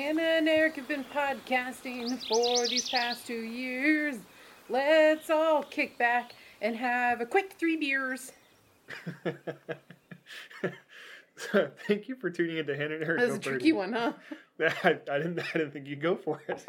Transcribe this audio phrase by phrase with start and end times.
[0.00, 4.16] Hannah and Eric have been podcasting for these past two years.
[4.70, 6.32] Let's all kick back
[6.62, 8.32] and have a quick three beers.
[11.86, 13.20] Thank you for tuning into Hannah and Eric.
[13.20, 14.14] That was a tricky one, huh?
[14.82, 15.38] I, I didn't.
[15.38, 16.66] I didn't think you'd go for it.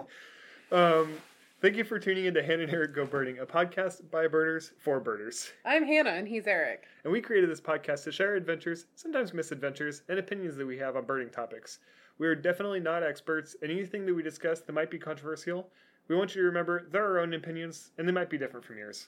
[0.70, 1.13] Um,
[1.61, 5.00] thank you for tuning into Hannah and Eric Go Birding, a podcast by birders for
[5.00, 5.53] birders.
[5.63, 6.84] I'm Hannah and he's Eric.
[7.05, 10.98] And we created this podcast to share adventures, sometimes misadventures, and opinions that we have
[10.98, 11.80] on birding topics.
[12.18, 15.70] We are definitely not experts, and anything that we discuss that might be controversial,
[16.08, 18.78] we want you to remember they're our own opinions, and they might be different from
[18.78, 19.08] yours.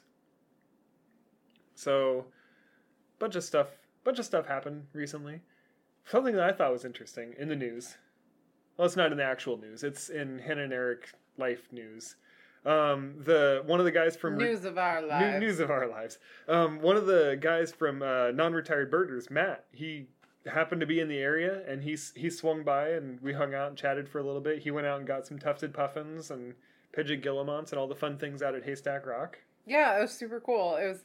[1.75, 2.25] So,
[3.19, 3.67] bunch of stuff,
[4.03, 5.41] bunch of stuff happened recently.
[6.05, 7.97] Something that I thought was interesting in the news.
[8.77, 9.83] Well, it's not in the actual news.
[9.83, 12.15] It's in Hannah and Eric life news.
[12.65, 15.39] Um, the one of the guys from News of our New- lives.
[15.41, 16.17] news of our lives.
[16.47, 20.07] Um, one of the guys from uh, non-retired birders, Matt, he
[20.45, 23.69] happened to be in the area and he he swung by and we hung out
[23.69, 24.59] and chatted for a little bit.
[24.59, 26.53] He went out and got some tufted puffins and
[26.91, 29.39] pigeon guillemots and all the fun things out at Haystack Rock.
[29.65, 30.75] Yeah, it was super cool.
[30.75, 30.99] It was.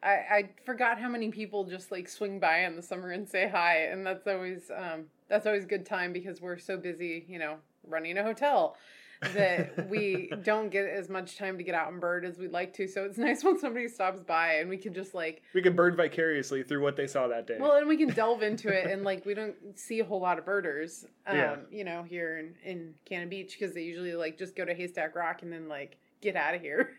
[0.00, 3.48] I, I forgot how many people just like swing by in the summer and say
[3.48, 7.56] hi, and that's always um, that's always good time because we're so busy, you know,
[7.86, 8.76] running a hotel
[9.34, 12.72] that we don't get as much time to get out and bird as we'd like
[12.74, 12.86] to.
[12.88, 15.96] So it's nice when somebody stops by and we can just like We can bird
[15.96, 17.56] vicariously through what they saw that day.
[17.60, 20.38] well, and we can delve into it, and like we don't see a whole lot
[20.38, 21.56] of birders, um, Yeah.
[21.70, 25.14] you know, here in in Cannon Beach because they usually like just go to Haystack
[25.16, 26.90] Rock and then like get out of here.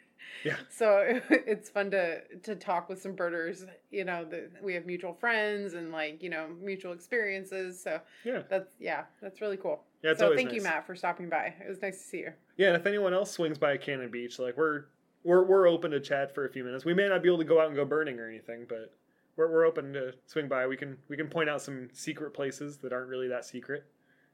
[0.44, 0.56] Yeah.
[0.70, 3.66] So it's fun to to talk with some birders.
[3.92, 7.82] You know, that we have mutual friends and like you know mutual experiences.
[7.82, 9.84] So yeah, that's yeah, that's really cool.
[10.04, 10.14] yeah.
[10.16, 10.62] So thank you.
[10.62, 11.54] Matt, for stopping by.
[11.60, 12.34] It was nice to see you.
[12.58, 14.86] Yeah, and if anyone else swings by Cannon Beach, like we're
[15.24, 16.86] we're we're open to chat for a few minutes.
[16.86, 18.94] We may not be able to go out and go burning or anything, but
[19.36, 20.68] we're we're open to swing by.
[20.68, 23.86] We can we can point out some secret places that aren't really that secret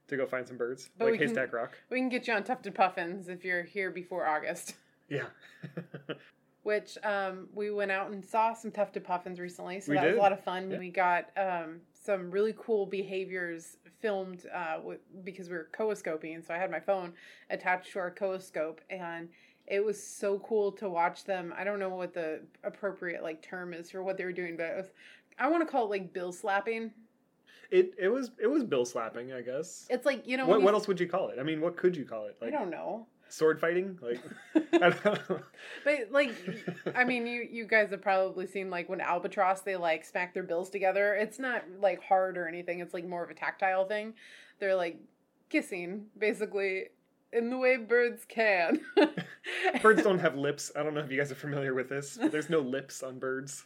[0.08, 1.72] to go find some birds, But like we can- Haystack Rock.
[1.90, 4.74] We can get you on tufted puffins if you're here before August.
[5.08, 5.26] Yeah,
[6.62, 10.16] which um, we went out and saw some tufted puffins recently, so We that was
[10.16, 10.70] a lot of fun.
[10.70, 10.78] Yeah.
[10.78, 16.52] We got um, some really cool behaviors filmed uh, w- because we were coascoping, so
[16.54, 17.12] I had my phone
[17.50, 19.28] attached to our coascope, and
[19.66, 21.52] it was so cool to watch them.
[21.56, 24.66] I don't know what the appropriate like term is for what they were doing, but
[24.66, 24.86] it was,
[25.38, 26.90] I want to call it like bill slapping.
[27.70, 29.86] it it was it was bill slapping, I guess.
[29.90, 31.38] It's like you know What when what else would you call it?
[31.38, 32.36] I mean, what could you call it?
[32.42, 33.06] I don't know.
[33.28, 33.98] Sword fighting?
[34.00, 34.20] Like
[34.74, 35.40] I don't know.
[35.84, 36.32] But like,
[36.94, 40.42] I mean, you you guys have probably seen like when albatross they like smack their
[40.42, 41.14] bills together.
[41.14, 42.80] It's not like hard or anything.
[42.80, 44.14] It's like more of a tactile thing.
[44.58, 44.98] They're like
[45.48, 46.84] kissing basically
[47.32, 48.80] in the way birds can.
[49.82, 50.72] birds don't have lips.
[50.76, 53.18] I don't know if you guys are familiar with this, but there's no lips on
[53.18, 53.64] birds.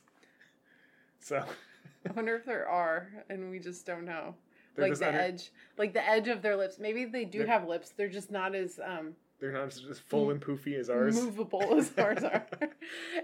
[1.20, 1.44] So
[2.08, 4.34] I wonder if there are, and we just don't know.
[4.74, 6.78] they're like the under- edge, like the edge of their lips.
[6.78, 7.90] Maybe they do They're- have lips.
[7.96, 11.16] They're just not as um they're not just full and poofy as ours.
[11.16, 12.46] movable as ours are.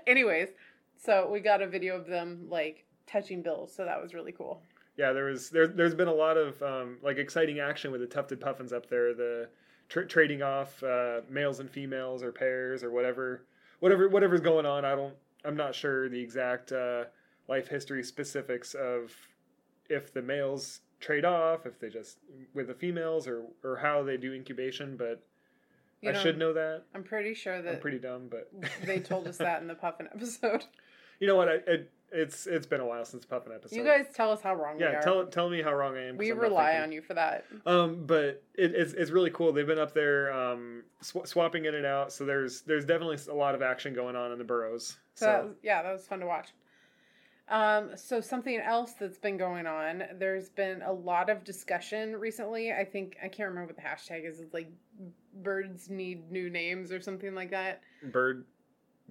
[0.06, 0.48] Anyways,
[0.96, 4.62] so we got a video of them like touching bills, so that was really cool.
[4.96, 8.06] yeah, there was there, there's been a lot of um, like exciting action with the
[8.06, 9.14] tufted puffins up there.
[9.14, 9.48] The
[9.88, 13.42] tra- trading off uh, males and females or pairs or whatever,
[13.80, 14.84] whatever whatever's going on.
[14.84, 15.14] I don't.
[15.44, 17.04] I'm not sure the exact uh,
[17.48, 19.12] life history specifics of
[19.88, 22.18] if the males trade off, if they just
[22.54, 24.96] with the females, or or how they do incubation.
[24.96, 25.22] But
[26.02, 26.82] You I know, should know that.
[26.94, 28.50] I'm pretty sure that I'm pretty dumb, but
[28.84, 30.64] they told us that in the Puffin episode.
[31.20, 31.48] you know what?
[31.48, 33.76] I, it, it's it's been a while since Puffin episode.
[33.76, 36.16] You guys tell us how wrong we yeah, tell tell me how wrong I am.
[36.16, 37.44] we I'm rely on you for that.
[37.64, 39.52] Um, but it, it's it's really cool.
[39.52, 43.34] They've been up there um, sw- swapping in and out, so there's there's definitely a
[43.34, 44.96] lot of action going on in the burrows.
[45.14, 46.50] So, that was, yeah, that was fun to watch.
[47.48, 52.72] Um, so something else that's been going on, there's been a lot of discussion recently.
[52.72, 54.40] I think I can't remember what the hashtag is.
[54.40, 54.68] It's like
[55.42, 57.82] birds need new names or something like that.
[58.02, 58.44] bird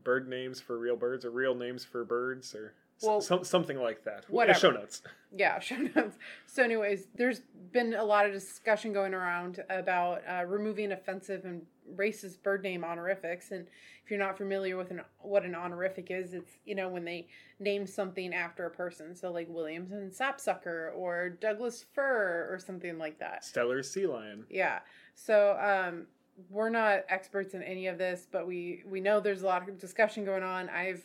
[0.03, 4.03] bird names for real birds or real names for birds or Well, some, something like
[4.03, 4.25] that.
[4.29, 4.59] whatever.
[4.59, 5.01] Show notes.
[5.37, 6.15] Yeah, show notes.
[6.45, 7.41] So, anyways, there's
[7.73, 11.63] been a lot of discussion going around about uh, removing offensive and
[11.93, 13.51] racist bird name honorifics.
[13.51, 13.67] And
[14.05, 17.27] if you're not familiar with an, what an honorific is, it's you know when they
[17.59, 19.13] name something after a person.
[19.13, 23.43] So, like Williamson Sapsucker or Douglas Fir or something like that.
[23.43, 24.45] Steller sea lion.
[24.49, 24.79] Yeah.
[25.15, 26.07] So um,
[26.49, 29.79] we're not experts in any of this, but we we know there's a lot of
[29.79, 30.69] discussion going on.
[30.69, 31.03] I've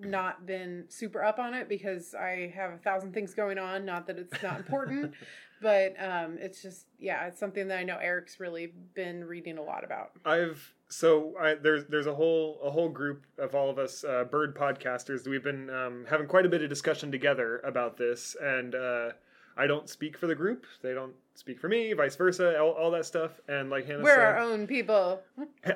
[0.00, 3.84] not been super up on it because I have a thousand things going on.
[3.84, 5.12] Not that it's not important,
[5.62, 9.62] but um, it's just yeah, it's something that I know Eric's really been reading a
[9.62, 10.12] lot about.
[10.24, 14.24] I've so I, there's there's a whole a whole group of all of us uh,
[14.24, 15.28] bird podcasters.
[15.28, 19.10] We've been um, having quite a bit of discussion together about this, and uh,
[19.60, 20.64] I don't speak for the group.
[20.80, 21.92] They don't speak for me.
[21.92, 22.58] Vice versa.
[22.58, 23.32] All, all that stuff.
[23.46, 25.20] And like Hannah We're said, our own people.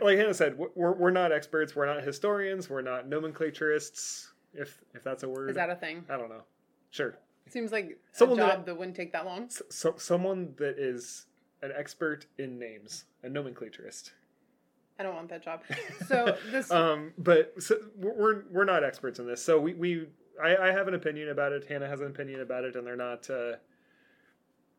[0.00, 1.76] like Hannah said, we're we're not experts.
[1.76, 2.70] We're not historians.
[2.70, 4.28] We're not nomenclaturists.
[4.54, 6.02] If if that's a word, Is that a thing?
[6.08, 6.44] I don't know.
[6.90, 7.18] Sure.
[7.50, 9.50] Seems like Someone a that- job that wouldn't take that long.
[9.50, 11.26] So, so someone that is
[11.62, 14.12] an expert in names, a nomenclaturist.
[14.98, 15.60] I don't want that job.
[16.06, 20.06] So this Um, but so we're we're not experts in this, so we we
[20.42, 21.64] I, I have an opinion about it.
[21.68, 23.52] Hannah has an opinion about it, and they're not uh,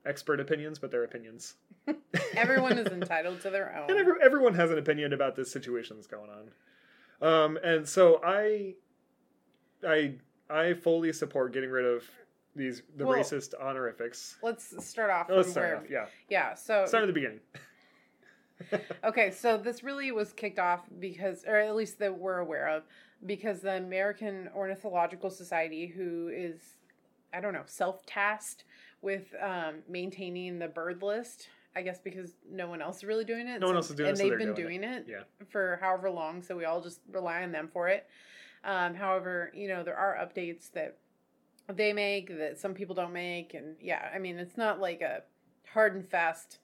[0.05, 1.55] expert opinions, but they're opinions.
[2.35, 3.89] everyone is entitled to their own.
[3.89, 7.27] and every, everyone has an opinion about this situation that's going on.
[7.27, 8.73] Um, and so I,
[9.87, 10.15] I,
[10.49, 12.03] I fully support getting rid of
[12.55, 14.37] these the Well- racist honorifics.
[14.41, 15.77] Let's start off Let's from start where.
[15.77, 15.89] off.
[15.89, 16.53] Yeah, Yeah.
[16.55, 17.39] So start at the beginning.
[19.03, 22.83] Okay, so this really was kicked off because, or at least that we're aware of,
[23.25, 26.61] because the American Ornithological Society, who is,
[27.33, 28.63] I don't know, self tasked
[29.05, 33.47] with um, maintaining the bird list, I guess because no one else is really doing
[33.47, 33.61] it.
[33.61, 35.21] No one else is doing it, And they've they're been doing doing it, Yeah.
[35.49, 38.07] for however long, so we all just rely on them for it.
[38.63, 40.97] Um, however, you know, there are updates that
[41.71, 43.53] they make that some people don't make.
[43.53, 45.21] And yeah, I mean, it's not like a
[45.71, 46.57] hard and fast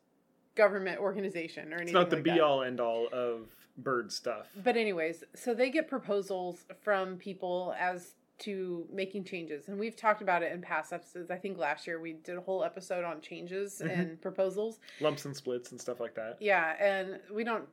[0.55, 2.41] government organization or anything It's not the like be that.
[2.41, 4.47] all end all of bird stuff.
[4.63, 10.21] But anyways, so they get proposals from people as to making changes, and we've talked
[10.21, 11.29] about it in past episodes.
[11.31, 13.99] I think last year we did a whole episode on changes Mhm.
[13.99, 14.79] and proposals.
[14.99, 16.37] Lumps and splits and stuff like that.
[16.41, 17.67] Yeah, and we don't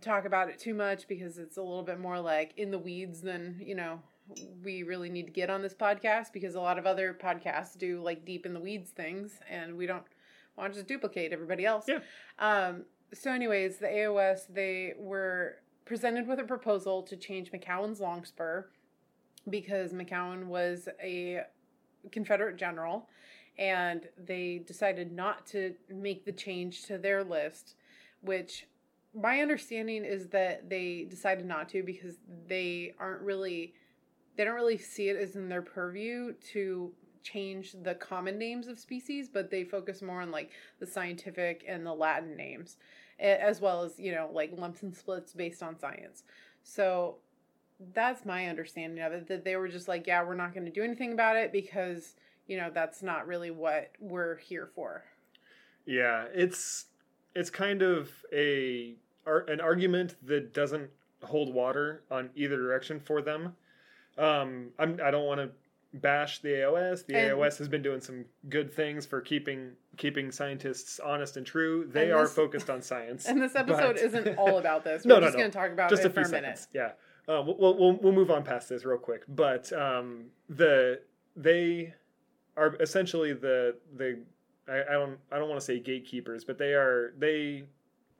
[0.00, 3.22] talk about it too much because it's a little bit more like in the weeds
[3.22, 4.02] than you know
[4.64, 8.00] we really need to get on this podcast because a lot of other podcasts do
[8.02, 10.04] like deep in the weeds things, and we don't
[10.56, 11.86] want to just duplicate everybody else.
[11.88, 12.00] Yeah.
[12.38, 18.64] Um, so, anyways, the AOS they were presented with a proposal to change McCown's Longspur
[19.48, 21.42] because McCown was a
[22.10, 23.08] Confederate general,
[23.58, 27.74] and they decided not to make the change to their list,
[28.20, 28.66] which
[29.14, 32.16] my understanding is that they decided not to because
[32.48, 33.72] they aren't really
[34.36, 38.78] they don't really see it as in their purview to change the common names of
[38.78, 40.50] species but they focus more on like
[40.80, 42.76] the scientific and the latin names
[43.18, 46.22] as well as you know like lumps and splits based on science.
[46.62, 47.16] So
[47.94, 50.72] that's my understanding of it that they were just like yeah we're not going to
[50.72, 52.14] do anything about it because
[52.46, 55.04] you know that's not really what we're here for
[55.84, 56.86] Yeah, it's
[57.34, 58.94] it's kind of a
[59.26, 60.88] an argument that doesn't
[61.22, 63.54] hold water on either direction for them.
[64.16, 65.50] Um, I'm I don't want to
[65.98, 67.04] bash the AOS.
[67.06, 71.44] The And- AOS has been doing some good things for keeping keeping scientists honest and
[71.46, 71.88] true.
[71.92, 73.26] They And are this- focused on science.
[73.28, 75.40] and this episode but- isn't all about this No, we're no, just no.
[75.42, 76.68] going to talk about just it a for few a minute seconds.
[76.74, 76.92] Yeah,
[77.28, 79.24] uh, we'll, we'll we'll move on past this real quick.
[79.28, 81.00] But um, the
[81.34, 81.94] they
[82.56, 84.20] are essentially the the
[84.68, 87.64] I, I don't I don't want to say gatekeepers, but they are they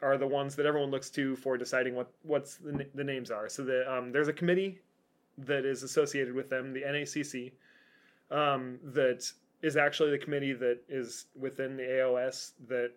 [0.02, 3.48] are the ones that everyone looks to for deciding what what's the, the names are.
[3.48, 4.80] So the um, there's a committee
[5.38, 7.52] that is associated with them, the NACC,
[8.30, 9.30] um, that
[9.62, 12.92] is actually the committee that is within the AOS that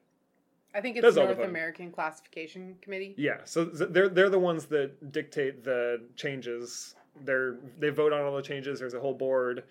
[0.73, 1.39] I think it's Does North.
[1.39, 3.15] American Classification Committee.
[3.17, 6.95] Yeah, so they're they're the ones that dictate the changes.
[7.25, 8.79] They're they vote on all the changes.
[8.79, 9.63] There's a whole board,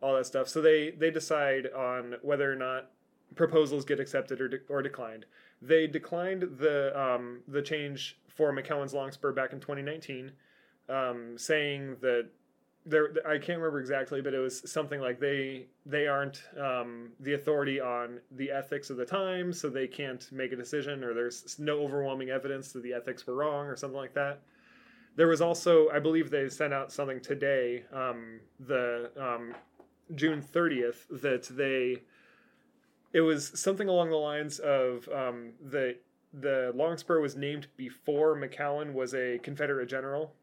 [0.00, 0.48] all that stuff.
[0.48, 2.90] So they they decide on whether or not
[3.34, 5.26] proposals get accepted or de- or declined.
[5.60, 10.32] They declined the um, the change for McCown's Longspur back in 2019,
[10.88, 12.28] um, saying that
[12.86, 17.34] there I can't remember exactly, but it was something like they they aren't um, the
[17.34, 21.58] authority on the ethics of the time, so they can't make a decision, or there's
[21.58, 24.40] no overwhelming evidence that the ethics were wrong, or something like that.
[25.16, 29.54] There was also, I believe, they sent out something today, um, the um,
[30.14, 32.02] June 30th, that they
[33.12, 35.96] it was something along the lines of um, the
[36.32, 40.34] the Longspur was named before McCown was a Confederate general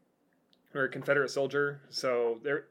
[0.74, 1.80] or a Confederate soldier.
[1.90, 2.64] So there,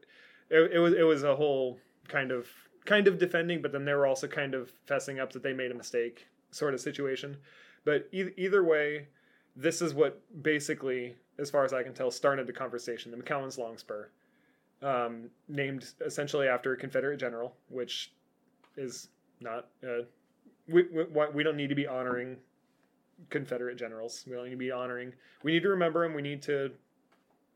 [0.50, 2.48] it, it was it was a whole kind of
[2.84, 5.70] kind of defending, but then they were also kind of fessing up that they made
[5.70, 7.36] a mistake, sort of situation.
[7.84, 9.08] But either way,
[9.56, 13.10] this is what basically, as far as I can tell, started the conversation.
[13.10, 14.06] The McCown's Longspur,
[14.82, 18.12] um, named essentially after a Confederate general, which
[18.76, 19.08] is
[19.40, 19.68] not.
[19.82, 20.04] Uh,
[20.66, 22.36] we, we we don't need to be honoring
[23.30, 24.24] Confederate generals.
[24.26, 25.12] We don't need to be honoring.
[25.42, 26.14] We need to remember them.
[26.14, 26.72] We need to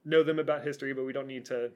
[0.04, 1.70] know them about history, but we don't need to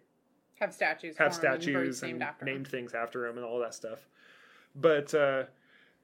[0.61, 1.17] Have statues.
[1.17, 2.55] have for 'em and birds statues named and after 'em.
[2.55, 4.09] named things after them and all that stuff.
[4.75, 5.45] But uh,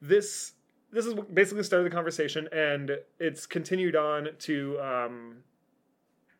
[0.01, 0.53] this
[0.91, 5.43] this is basically the start of the conversation, and it's continued on to um,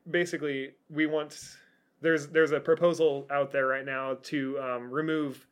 [0.09, 1.57] basically we want
[2.01, 5.45] there's there's a proposal out there right now to um, remove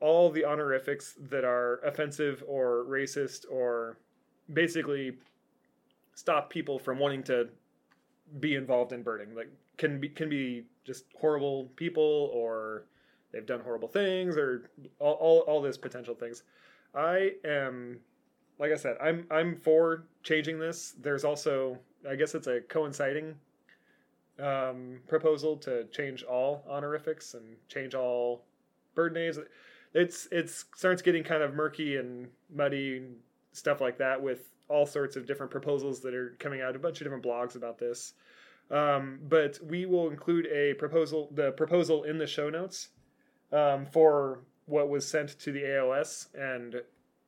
[0.00, 3.96] all the honorifics that are offensive or racist or
[4.52, 5.16] basically
[6.14, 7.48] stop people from wanting to
[8.40, 9.34] be involved in birding.
[9.34, 12.84] Like can be can be just horrible people or
[13.32, 16.42] they've done horrible things or all, all, all this potential things.
[16.94, 18.00] I am
[18.58, 20.94] like I said, I'm I'm for changing this.
[21.00, 21.78] There's also
[22.08, 23.34] I guess it's a coinciding
[24.38, 28.44] um, proposal to change all honorifics and change all
[28.94, 29.38] bird names.
[29.92, 33.16] It's it's starts getting kind of murky and muddy and
[33.52, 36.76] stuff like that with all sorts of different proposals that are coming out.
[36.76, 38.14] A bunch of different blogs about this.
[38.70, 42.88] Um, but we will include a proposal, the proposal in the show notes
[43.52, 46.76] um, for what was sent to the AOS, and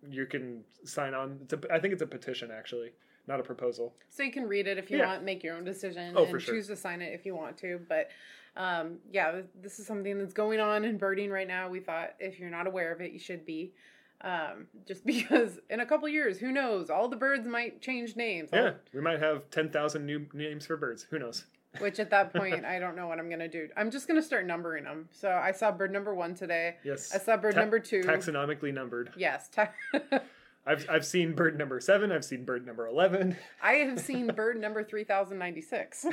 [0.09, 1.39] you can sign on.
[1.43, 2.93] It's a, I think it's a petition actually,
[3.27, 3.95] not a proposal.
[4.09, 5.07] So you can read it if you Yeah.
[5.09, 6.55] want, make your own decision, Oh, and sure.
[6.55, 7.81] choose to sign it if you want to.
[7.87, 8.09] But
[8.57, 11.69] um, yeah, this is something that's going on in birding right now.
[11.69, 13.75] We thought if you're not aware of it, you should be.
[14.23, 16.91] Um, just because in a couple years, who knows?
[16.91, 18.51] All the birds might change names.
[18.53, 21.07] Yeah, we might have ten thousand new names for birds.
[21.11, 21.45] Who knows?
[21.79, 23.69] Which at that point, I don't know what I'm gonna do.
[23.77, 25.09] I'm just gonna start numbering them.
[25.13, 26.77] So I saw bird number one today.
[26.85, 28.01] Yes, I saw bird Ta- number two.
[28.01, 29.13] taxonomically numbered.
[29.17, 29.49] Yes.
[29.49, 29.71] Ta-
[30.67, 32.11] I've I've seen bird number seven.
[32.11, 33.37] I've seen bird number eleven.
[33.63, 36.07] I have seen bird number 3096.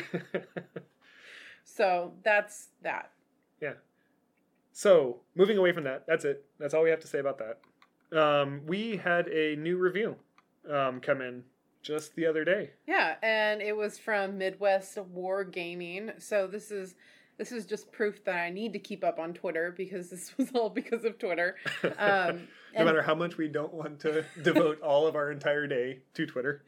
[1.64, 3.12] So that's that.
[3.62, 3.74] Yeah.
[4.74, 6.46] So moving away from that, that's it.
[6.60, 7.60] That's all we have to say about that.
[8.16, 10.16] Um, we had a new review
[10.70, 11.44] um, come in
[11.82, 12.72] just the other day.
[12.88, 16.12] Yeah, and it was from Midwest War Gaming.
[16.18, 16.96] So this is
[17.38, 20.52] this is just proof that I need to keep up on Twitter because this was
[20.54, 21.56] all because of Twitter.
[21.98, 26.00] Um, no matter how much we don't want to devote all of our entire day
[26.14, 26.64] to Twitter.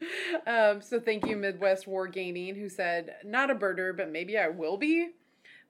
[0.46, 4.48] um, so thank you, Midwest War Gaming, who said, "Not a birder, but maybe I
[4.48, 5.10] will be."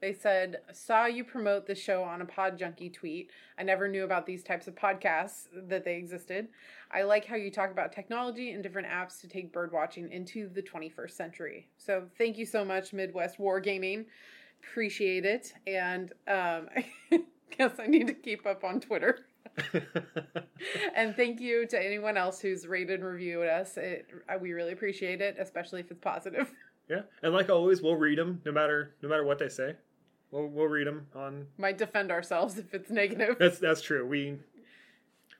[0.01, 3.31] They said, "Saw you promote the show on a Pod Junkie tweet.
[3.59, 6.49] I never knew about these types of podcasts that they existed.
[6.91, 10.49] I like how you talk about technology and different apps to take bird watching into
[10.49, 11.69] the 21st century.
[11.79, 14.07] So thank you so much, Midwest War Gaming.
[14.63, 16.87] Appreciate it, and um, I
[17.57, 19.27] guess I need to keep up on Twitter."
[20.95, 23.77] and thank you to anyone else who's rated and reviewed us.
[23.77, 26.53] It uh, we really appreciate it, especially if it's positive.
[26.91, 29.75] yeah, and like always, we'll read them no matter no matter what they say.
[30.31, 31.47] We'll we'll read them on.
[31.59, 33.37] Might defend ourselves if it's negative.
[33.39, 34.07] That's that's true.
[34.07, 34.39] We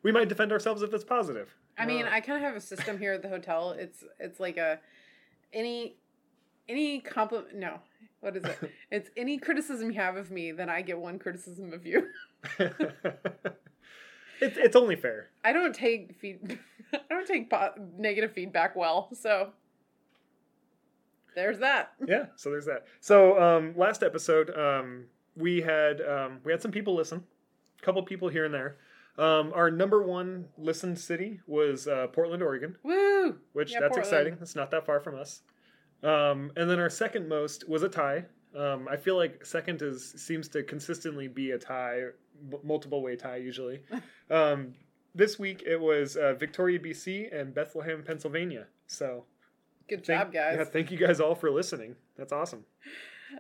[0.03, 1.55] we might defend ourselves if it's positive.
[1.79, 3.73] I mean, Uh, I kind of have a system here at the hotel.
[3.73, 4.79] It's it's like a
[5.53, 5.97] any
[6.69, 7.55] any compliment.
[7.57, 7.81] No,
[8.21, 8.59] what is it?
[8.91, 12.09] It's any criticism you have of me, then I get one criticism of you.
[12.59, 15.31] it's it's only fair.
[15.45, 16.59] I don't take feed.
[16.93, 19.09] I don't take po- negative feedback well.
[19.15, 19.51] So
[21.37, 21.93] there's that.
[22.09, 22.87] yeah so there's that.
[23.01, 25.05] So um last episode um
[25.37, 27.23] we had um we had some people listen
[27.81, 28.79] a couple people here and there.
[29.19, 32.77] Um our number one listened city was uh portland oregon.
[32.83, 33.37] Woo!
[33.53, 34.05] which Yeah, that's Portland.
[34.07, 34.39] exciting.
[34.43, 35.43] It's not that far from us.
[36.03, 38.25] Um and then our second most was a tie.
[38.57, 42.01] Um i feel like second is seems to consistently be a tie
[42.53, 43.83] m- multiple way tie usually.
[44.31, 44.75] Um
[45.15, 48.67] this week it was uh, victoria bc and bethlehem pennsylvania.
[48.87, 49.25] So
[49.89, 50.57] Good thank, job, guys.
[50.59, 52.65] yeah, thank you guys all for listening that's awesome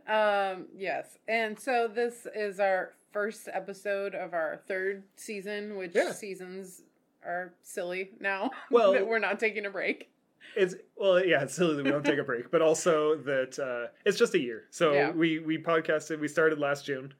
[0.09, 1.19] Um, yes.
[1.29, 6.13] And so this is our first episode of our third season, which Yeah.
[6.13, 6.83] seasons
[7.25, 10.11] are silly now Well- we're not taking a break.
[10.55, 13.91] It's well, yeah, it's silly that we don't take a break, but also that uh,
[14.05, 14.65] it's just a year.
[14.71, 15.11] So Yeah.
[15.11, 16.19] we we podcasted.
[16.21, 17.13] We started last June.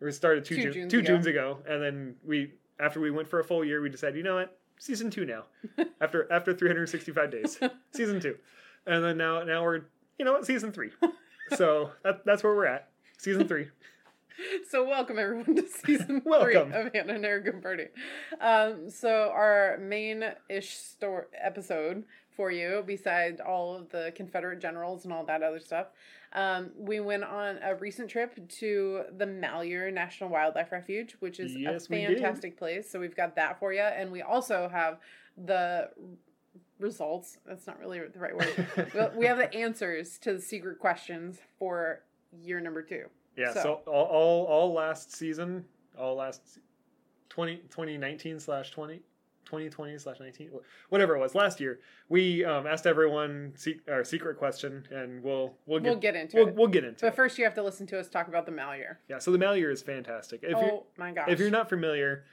[0.00, 1.06] We started two, Two June, Junes two ago.
[1.06, 4.22] Junes ago, and then we after we went for a full year, we decided, you
[4.22, 5.44] know what, season two now.
[6.00, 7.58] after after 365 days,
[7.92, 8.36] season two,
[8.86, 9.82] and then now now we're
[10.18, 10.90] you know what season three.
[11.56, 13.68] So that that's where we're at, season three.
[14.70, 17.88] So welcome everyone to season three of Hannah and Erica Party.
[18.40, 25.12] Um, so our main-ish story episode for you, besides all of the Confederate generals and
[25.12, 25.88] all that other stuff,
[26.32, 31.54] um, we went on a recent trip to the Malheur National Wildlife Refuge, which is
[31.54, 32.90] Yes, a fantastic place.
[32.90, 34.98] So we've got that for you, and we also have
[35.36, 35.90] the
[36.78, 37.38] results.
[37.46, 39.12] That's not really the right word.
[39.16, 42.02] We have the answers to the secret questions for
[42.40, 43.04] year number two.
[43.36, 43.52] Yeah.
[43.52, 45.64] So, So- all, all all last season,
[45.98, 46.58] all last
[47.28, 49.00] 20, 2019 slash 20,
[49.44, 50.50] 2020 slash 19,
[50.88, 55.54] whatever it was last year, we um, asked everyone se- our secret question, and we'll
[55.66, 56.54] we'll get we'll get into we'll, it.
[56.54, 57.00] we'll get into it.
[57.00, 57.16] But it.
[57.16, 58.98] first, you have to listen to us talk about the Malheur.
[59.08, 59.18] Yeah.
[59.18, 60.40] So the Malheur is fantastic.
[60.42, 61.28] If you're oh my gosh!
[61.28, 62.24] if you're not familiar,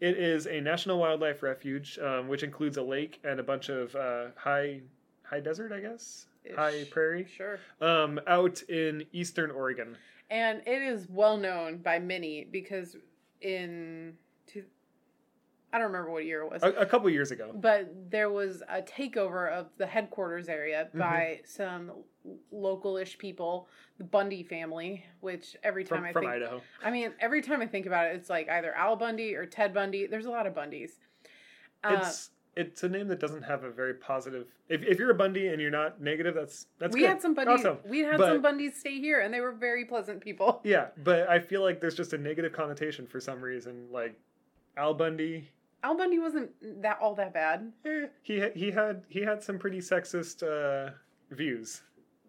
[0.00, 3.94] it is a national wildlife refuge, um, which includes a lake and a bunch of
[3.96, 4.82] uh, high
[5.22, 9.96] high desert, I guess, high prairie, sure, um, out in eastern Oregon.
[10.30, 12.96] and it is well known by many because
[13.40, 14.14] in
[15.72, 16.62] I don't remember what year it was.
[16.62, 17.50] A, a couple years ago.
[17.54, 20.98] But there was a takeover of the headquarters area Mhm.
[20.98, 21.92] by some
[22.50, 23.68] local-ish people,
[23.98, 25.04] the Bundy family.
[25.20, 26.60] Which every time From, I from think, Idaho.
[26.82, 29.74] I mean, every time I think about it, it's like either Al Bundy or Ted
[29.74, 30.06] Bundy.
[30.06, 30.92] There's a lot of Bundys.
[31.84, 34.46] Uh, It's it's a name that doesn't have a very positive.
[34.70, 37.08] If, if you're a Bundy and you're not negative, that's that's we good.
[37.10, 37.58] had some Bundys.
[37.58, 37.78] Awesome.
[37.84, 40.60] We had But- some Bundys stay here, and they were very pleasant people.
[40.64, 43.88] Yeah, but I feel like there's just a negative connotation for some reason.
[43.92, 44.18] Like
[44.78, 45.50] Al Bundy,
[45.86, 46.50] Al Bundy wasn't
[46.82, 47.72] that all that bad.
[47.84, 50.90] eh, he he had he had some pretty sexist uh,
[51.30, 51.82] views.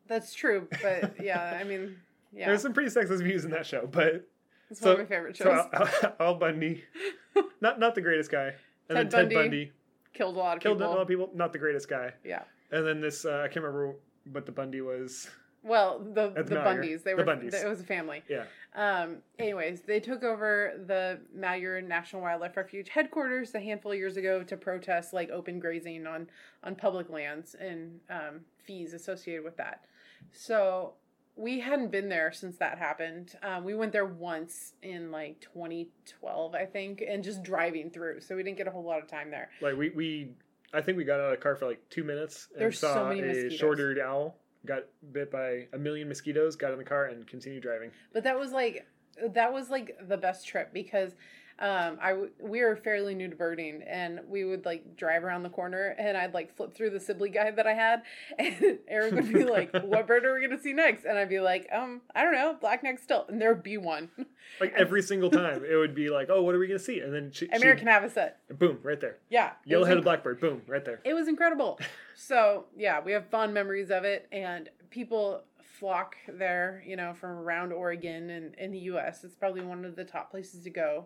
[0.07, 1.97] That's true, but yeah, I mean,
[2.31, 4.27] yeah, There's some pretty sexist views in that show, but
[4.69, 5.65] it's so- one of my favorite shows.
[5.73, 5.87] so
[6.19, 6.83] Al, Al Bundy,
[7.61, 8.53] not not the greatest guy,
[8.89, 9.71] and Ted then Ted Bundy, Bundy
[10.13, 10.91] Killed a lot of killed a people.
[10.93, 11.29] lot of people.
[11.33, 12.43] Not the greatest guy, Yeah.
[12.71, 13.95] and then this uh, I can't remember
[14.31, 15.29] what the Bundy was.
[15.63, 16.81] Well, the That's the Malheur.
[16.83, 17.53] Bundys, they The were Bundys.
[17.53, 18.23] it was a family.
[18.29, 18.45] Yeah,
[18.75, 24.15] Um, anyways, they took over the Malheur National Wildlife Refuge headquarters a handful of years
[24.17, 26.29] ago to protest like open grazing on
[26.63, 29.85] on public lands and um, fees associated with that.
[30.31, 30.93] So
[31.35, 33.35] we hadn't been there since that happened.
[33.43, 38.21] Um, we went there once in like 2012, I think, and just driving through.
[38.21, 39.49] So we didn't get a whole lot of time there.
[39.61, 40.31] like we we
[40.73, 42.93] I think we got out of the car for like two minutes and There's so
[42.93, 46.55] saw many a short-eared owl got bit by a million mosquitoes.
[46.55, 47.91] Got in the car and continued driving.
[48.13, 48.85] But that was like
[49.33, 51.15] that was like the best trip because
[51.59, 55.43] um I w- we were fairly new to birding and we would like drive around
[55.43, 58.03] the corner and I'd like flip through the Sibley guide that I had
[58.39, 61.29] and Eric would be like what bird are we going to see next and I'd
[61.29, 64.09] be like um I don't know black blackneck stilt and there would be one
[64.61, 67.13] Like every single time, it would be like, "Oh, what are we gonna see?" And
[67.13, 69.17] then she, American Avocet boom, right there.
[69.29, 71.01] yeah Yellow-headed inc- blackbird, boom, right there.
[71.03, 71.77] it was incredible
[72.15, 75.43] so yeah we have fond memories of it and people
[75.79, 79.95] flock there you know from around Oregon and in the US it's probably one of
[79.97, 81.05] the top places to go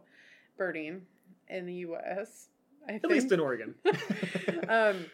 [0.62, 1.02] birding
[1.50, 2.50] in the US
[2.88, 3.13] I At think.
[3.13, 3.74] least in Oregon.
[4.69, 5.08] um,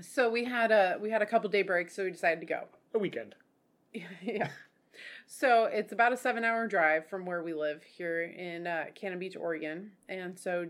[0.00, 2.62] so we had a we had a couple day breaks, so we decided to go.
[2.94, 3.34] a weekend.
[3.92, 4.48] yeah.
[5.26, 9.18] So it's about a seven hour drive from where we live here in uh, Cannon
[9.18, 10.66] Beach, Oregon, and so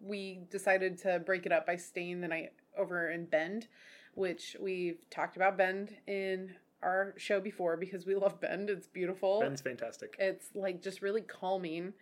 [0.00, 3.66] we decided to break it up by staying the night over in Bend,
[4.14, 8.70] which we've talked about Bend in our show before because we love Bend.
[8.70, 9.40] It's beautiful.
[9.40, 10.14] Bend's fantastic.
[10.20, 11.94] It's like just really calming,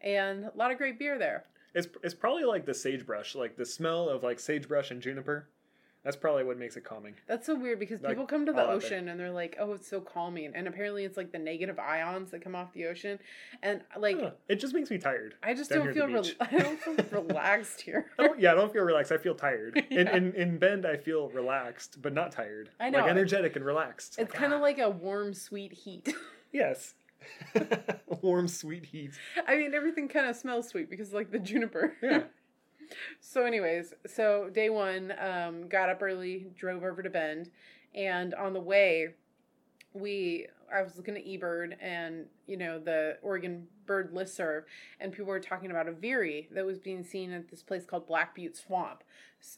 [0.00, 1.44] and a lot of great beer there.
[1.74, 5.48] It's it's probably like the sagebrush, like the smell of like sagebrush and juniper.
[6.02, 7.12] That's probably what makes it calming.
[7.26, 8.86] That's so weird because Like, people come to the all out there.
[8.88, 12.30] ocean and they're like, "Oh, it's so calming," and apparently it's like the negative ions
[12.30, 13.18] that come off the ocean,
[13.62, 14.30] and like Huh.
[14.48, 15.34] It just makes me tired.
[15.42, 18.06] I just don't feel rel- I don't feel relaxed here.
[18.18, 19.12] I yeah, I don't feel relaxed.
[19.12, 19.76] I feel tired.
[19.90, 20.16] In, Yeah.
[20.16, 22.70] in in Bend, I feel relaxed, but not tired.
[22.80, 23.00] I know.
[23.00, 24.18] like energetic and relaxed.
[24.18, 26.08] It's kind of ah, like a warm, sweet heat.
[26.50, 26.94] yes,
[28.22, 29.12] warm, sweet heat.
[29.46, 31.94] I mean, everything kind of smells sweet because like the juniper.
[32.02, 32.22] Yeah.
[33.20, 37.50] so, anyways, so day one, um, got up early, drove over to Bend,
[37.94, 39.10] and on the way,
[39.92, 44.62] we I was looking at eBird and you know the Oregon Bird Listserv,
[45.00, 48.06] and people were talking about a veery that was being seen at this place called
[48.06, 49.02] Black Butte Swamp,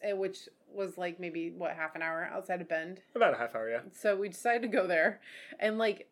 [0.02, 3.02] eh, which was like maybe what half an hour outside of Bend.
[3.14, 3.80] About a half hour, yeah.
[3.92, 5.20] So we decided to go there,
[5.60, 6.08] and like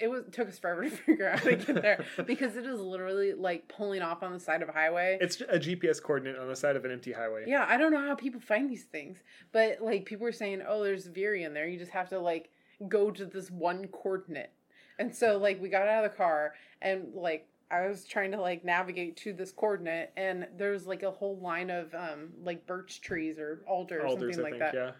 [0.00, 2.80] it was took us forever to figure out how to get there because it is
[2.80, 5.18] literally like pulling off on the side of a highway.
[5.20, 7.44] It's a GPS coordinate on the side of an empty highway.
[7.46, 9.18] Yeah, I don't know how people find these things,
[9.52, 11.66] but like people were saying, oh, there's Veery in there.
[11.66, 12.50] You just have to like
[12.88, 14.52] go to this one coordinate,
[14.98, 17.46] and so like we got out of the car and like.
[17.70, 21.68] I was trying to like navigate to this coordinate, and there's like a whole line
[21.68, 24.96] of um like birch trees or alder or Alders, something I like think, that.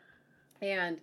[0.61, 0.69] yeah.
[0.69, 1.01] And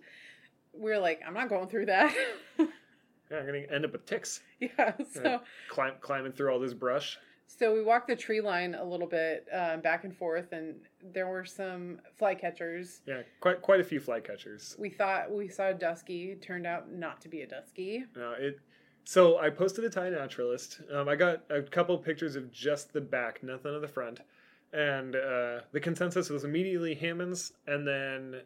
[0.72, 2.14] we are like, I'm not going through that.
[3.30, 4.40] Yeah, I'm gonna end up with ticks.
[4.60, 4.92] yeah.
[5.12, 5.40] So.
[5.68, 7.18] Climb, climbing through all this brush.
[7.46, 10.76] so we walked the tree line a little bit um, back and forth, and
[11.12, 13.00] there were some flycatchers.
[13.06, 14.78] Yeah, quite quite a few flycatchers.
[14.78, 16.32] We thought we saw a dusky.
[16.32, 18.04] It turned out not to be a dusky.
[18.16, 18.58] No, it.
[19.04, 20.92] So I posted to iNaturalist.
[20.92, 24.20] Um, I got a couple pictures of just the back, nothing of the front,
[24.72, 28.40] and uh, the consensus was immediately Hammonds, and then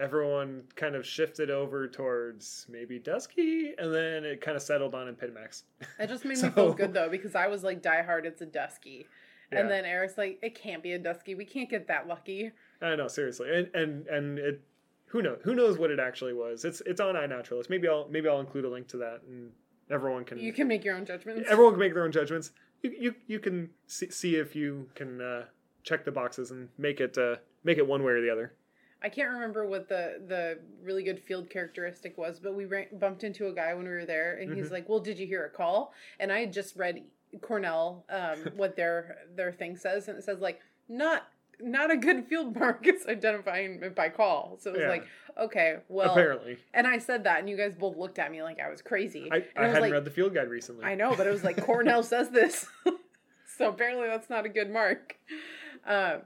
[0.00, 5.06] everyone kind of shifted over towards maybe Dusky, and then it kind of settled on
[5.14, 5.62] Empidonax.
[5.98, 8.40] It just made So- me feel good though because I was like, "Die hard, it's
[8.40, 9.06] a dusky,"
[9.52, 9.60] Yeah.
[9.60, 11.34] and then Eric's like, "It can't be a dusky.
[11.34, 14.60] We can't get that lucky." I know, seriously, and and and it.
[15.08, 15.40] Who knows?
[15.42, 16.64] Who knows what it actually was?
[16.64, 17.68] It's it's on iNaturalist.
[17.68, 19.50] Maybe I'll maybe I'll include a link to that, and
[19.90, 21.48] everyone can You can make your own judgments.
[21.50, 22.52] everyone can make their own judgments.
[22.82, 25.44] You you, you can see, see if you can uh,
[25.82, 28.54] check the boxes and make it uh, make it one way or the other.
[29.02, 33.24] I can't remember what the the really good field characteristic was, but we ran, bumped
[33.24, 34.72] into a guy when we were there, and he's Mhm.
[34.72, 37.04] like, "Well, did you hear a call?" And I had just read
[37.40, 41.28] Cornell um, what their their thing says, and it says like not
[41.62, 44.56] not a good field mark is identifying it by call.
[44.60, 44.88] So it was Yeah.
[44.88, 48.42] like, okay, well, Apparently, and I said that, and you guys both looked at me
[48.42, 49.28] like I was crazy.
[49.30, 50.84] I, I I hadn't like, read the field guide recently.
[50.86, 52.66] I know, but it was like Cornell says this,
[53.58, 55.16] so apparently that's not a good mark.
[55.86, 56.18] Uh,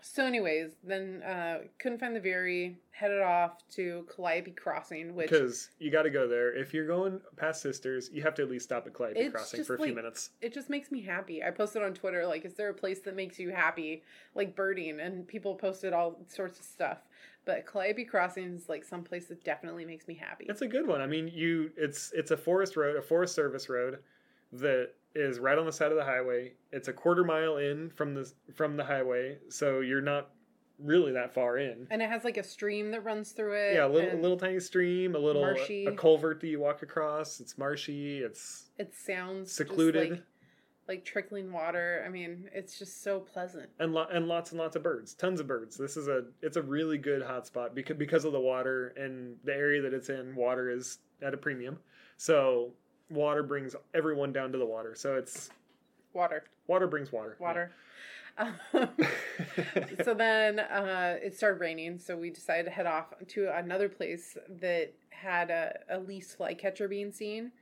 [0.00, 5.70] so, anyways, then uh, couldn't find the Veery, headed off to Calliope Crossing, which because
[5.78, 6.54] you got to go there.
[6.54, 9.74] If you're going past Sisters, you have to at least stop at Calliope Crossing for
[9.74, 10.30] a few minutes.
[10.40, 11.42] it just makes me happy.
[11.42, 14.02] I posted on Twitter like, is there a place that makes you happy,
[14.34, 15.00] like birding?
[15.00, 16.98] And people posted all sorts of stuff.
[17.44, 20.46] But Calliope Crossing is like some place that definitely makes me happy.
[20.48, 21.00] It's a good one.
[21.00, 23.98] I mean, you it's it's a forest road, a forest service road
[24.52, 26.52] that is right on the side of the highway.
[26.72, 30.30] It's a quarter mile in from the from the highway, so you're not
[30.78, 31.88] really that far in.
[31.90, 33.74] and it has like a stream that runs through it.
[33.74, 35.86] Yeah, a little, a little tiny stream, a little Marshy.
[35.86, 37.40] a culvert that you walk across.
[37.40, 38.18] It's marshy.
[38.18, 40.10] It's It sounds secluded.
[40.12, 40.22] like,
[40.86, 42.04] like trickling water.
[42.06, 43.70] I mean, it's just so pleasant.
[43.80, 45.76] and lo- and lots and lots of birds, tons of birds.
[45.76, 49.54] This is a it's a really good hotspot because because of the water and the
[49.54, 50.36] area that it's in.
[50.36, 51.78] Water is at a premium,
[52.18, 52.72] so
[53.10, 54.94] water brings everyone down to the water.
[54.94, 55.50] So it's
[56.14, 57.36] Water, water brings water.
[57.38, 57.70] water.
[58.38, 58.54] Um,
[60.04, 64.36] so then uh, it started raining, so we decided to head off to another place
[64.60, 67.52] that had a, a least flycatcher being seen.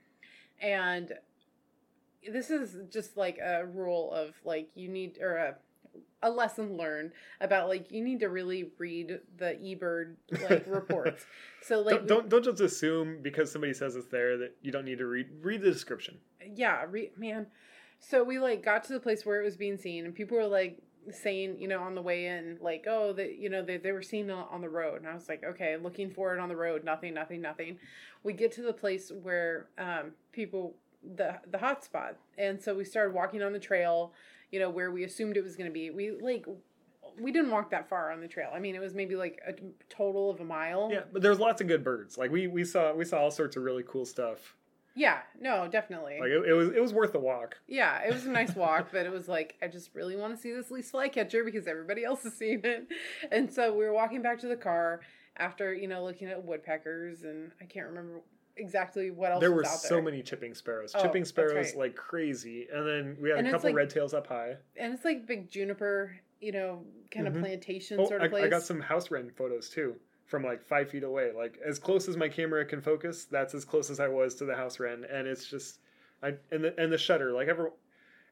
[0.61, 1.13] And
[2.31, 5.55] this is just like a rule of like you need or a
[6.23, 10.17] a lesson learned about like you need to really read the eBird
[10.49, 11.25] like reports.
[11.63, 14.85] So like don't, don't don't just assume because somebody says it's there that you don't
[14.85, 16.19] need to read read the description.
[16.55, 17.47] yeah, re- man.
[17.99, 20.47] So we like got to the place where it was being seen, and people were
[20.47, 23.93] like saying, you know, on the way in, like, oh, that you know, they they
[23.93, 26.49] were seen on on the road, and I was like, okay, looking for it on
[26.49, 27.79] the road, nothing, nothing, nothing.
[28.23, 30.75] We get to the place where um, people
[31.17, 34.13] the the hot spot, and so we started walking on the trail,
[34.57, 35.91] you know, where we assumed it was going to be.
[35.91, 36.47] We like.
[37.21, 38.51] We didn't walk that far on the trail.
[38.55, 39.53] I mean, it was maybe like a
[39.91, 40.89] total of a mile.
[40.91, 42.17] Yeah, but there's lots of good birds.
[42.17, 44.57] Like we we saw we saw all sorts of really cool stuff.
[44.95, 46.19] Yeah, no, definitely.
[46.19, 47.59] Like it, it was it was worth the walk.
[47.69, 50.41] Yeah, it was a nice walk, but it was like I just really want to
[50.41, 52.87] see this least flycatcher because everybody else has seen it.
[53.31, 55.01] And so we were walking back to the car
[55.37, 58.23] after, you know, looking at woodpeckers and I can't remember
[58.57, 60.03] exactly what else There were so there.
[60.05, 60.93] many chipping sparrows.
[60.95, 61.77] Oh, chipping sparrows right.
[61.77, 62.67] like crazy.
[62.73, 64.57] And then we had And a couple like- red tails up high.
[64.77, 67.37] And it's like big juniper, you know, kind Mhm.
[67.37, 68.45] of plantation Oh, sort I, of place.
[68.45, 71.33] I got some house wren photos too from like five feet away.
[71.33, 74.45] Like as close as my camera can focus, that's as close as I was to
[74.45, 75.05] the house wren.
[75.05, 75.81] And it's just,
[76.23, 77.33] I and the and the shutter.
[77.33, 77.73] Like everyone,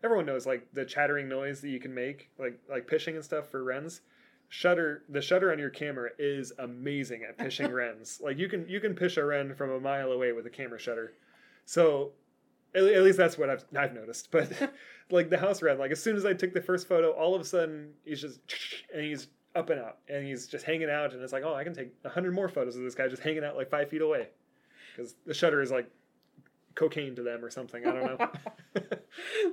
[0.03, 3.49] everyone knows like the chattering noise that you can make, like like pishing and stuff
[3.51, 4.01] for wrens.
[4.49, 8.21] Shutter the shutter on your camera is amazing at pishing wrens.
[8.23, 10.79] Like you can you can pish a wren from a mile away with a camera
[10.79, 11.13] shutter.
[11.65, 12.13] So
[12.75, 14.31] at, at least that's what I've I've noticed.
[14.31, 14.73] But
[15.11, 17.41] like the house wren, like as soon as I took the first photo, all of
[17.41, 18.41] a sudden he's just
[18.93, 21.63] and he's up and out and he's just hanging out and it's like oh I
[21.63, 24.03] can take a hundred more photos of this guy just hanging out like five feet
[24.03, 24.29] away
[24.95, 25.89] because the shutter is like
[26.75, 27.87] cocaine to them or something.
[27.87, 28.31] I don't know.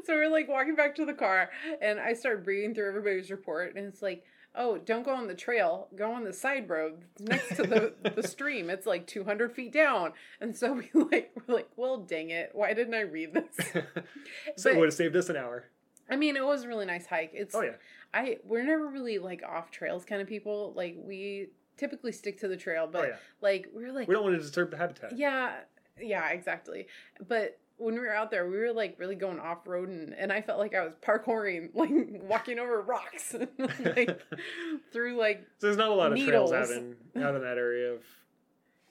[0.05, 1.49] so we're like walking back to the car
[1.81, 4.23] and I start reading through everybody's report and it's like,
[4.55, 8.23] oh, don't go on the trail, go on the side road next to the, the
[8.27, 8.69] stream.
[8.69, 10.13] It's like 200 feet down.
[10.39, 12.49] And so we like, we're like, well, dang it.
[12.53, 13.71] Why didn't I read this?
[14.57, 15.65] so it would have saved us an hour.
[16.09, 17.31] I mean, it was a really nice hike.
[17.33, 17.71] It's, Oh yeah.
[18.13, 20.73] I, we're never really like off trails kind of people.
[20.75, 23.15] Like we typically stick to the trail, but oh yeah.
[23.39, 25.17] like we're like, We don't want to disturb the habitat.
[25.17, 25.53] yeah,
[25.99, 26.87] yeah, exactly.
[27.25, 30.31] But when we were out there, we were like really going off road, and, and
[30.31, 31.89] I felt like I was parkouring, like
[32.23, 33.35] walking over rocks,
[33.79, 34.21] like
[34.93, 37.93] through like So there's not a lot of trails out in out in that area
[37.93, 38.01] of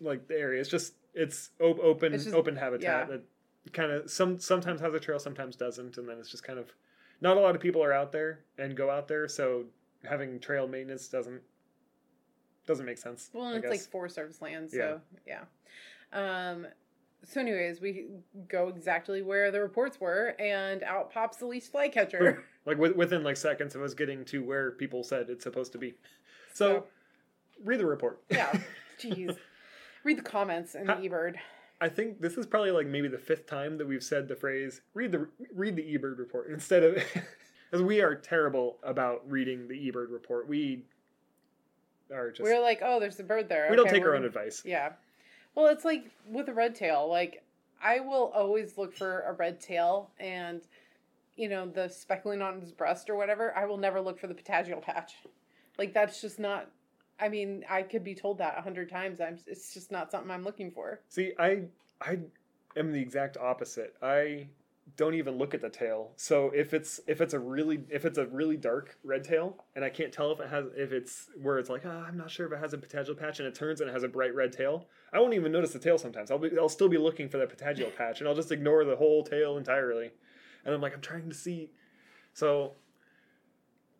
[0.01, 0.61] like the area.
[0.61, 3.17] It's just it's op- open It's just- open habitat yeah.
[3.17, 3.23] that
[3.73, 6.73] kind of some sometimes has a trail, sometimes doesn't, and then it's just kind of
[7.21, 9.65] not a lot of people are out there and go out there, so
[10.09, 11.43] having trail maintenance doesn't
[12.67, 13.31] doesn't make sense.
[13.33, 13.83] well, I and it's guess.
[13.83, 15.41] like Forest Service land, so yeah.
[16.13, 16.67] Um,
[17.25, 18.07] so, anyways, we
[18.49, 22.45] go exactly where the reports were, and out pops the least flycatcher.
[22.67, 25.79] Like with, within like seconds of us getting to where people said it's supposed to
[25.79, 25.95] be.
[26.53, 26.85] So,
[27.65, 28.21] read the report.
[28.31, 28.53] yeah,
[29.01, 29.37] jeez.
[30.03, 31.37] Read the comments in the eBird.
[31.81, 34.81] I think this is probably like maybe the fifth time that we've said the phrase
[34.93, 36.97] "read the read the eBird report" instead of
[37.71, 40.49] because we are terrible about reading the eBird report.
[40.49, 40.83] We
[42.13, 43.69] are just we're like, oh, there's a bird there.
[43.71, 44.63] we don't take our own advice.
[44.65, 44.93] Yeah.
[45.55, 47.09] Well, it's like with a red tail.
[47.09, 47.43] Like
[47.83, 50.63] I will always look for a red tail and
[51.37, 53.57] you know, the speckling on his breast or whatever.
[53.57, 55.15] I will never look for the patagial patch.
[55.79, 56.71] Like that's just not
[57.21, 59.21] I mean, I could be told that a hundred times.
[59.21, 61.01] I'm it's just not something I'm looking for.
[61.09, 61.65] See, I
[62.01, 62.19] I
[62.77, 63.95] am the exact opposite.
[64.03, 64.47] I
[65.01, 66.13] don't even look at the tail.
[66.17, 69.83] So if it's if it's a really if it's a really dark red tail and
[69.83, 72.47] I can't tell if it has if it's where it's like oh, I'm not sure
[72.47, 74.53] if it has a patagial patch and it turns and it has a bright red
[74.53, 76.31] tail, I won't even notice the tail sometimes.
[76.31, 78.95] I'll be I'll still be looking for that patagial patch and I'll just ignore the
[78.95, 80.11] whole tail entirely.
[80.67, 81.71] And I'm like I'm trying to see.
[82.35, 82.75] So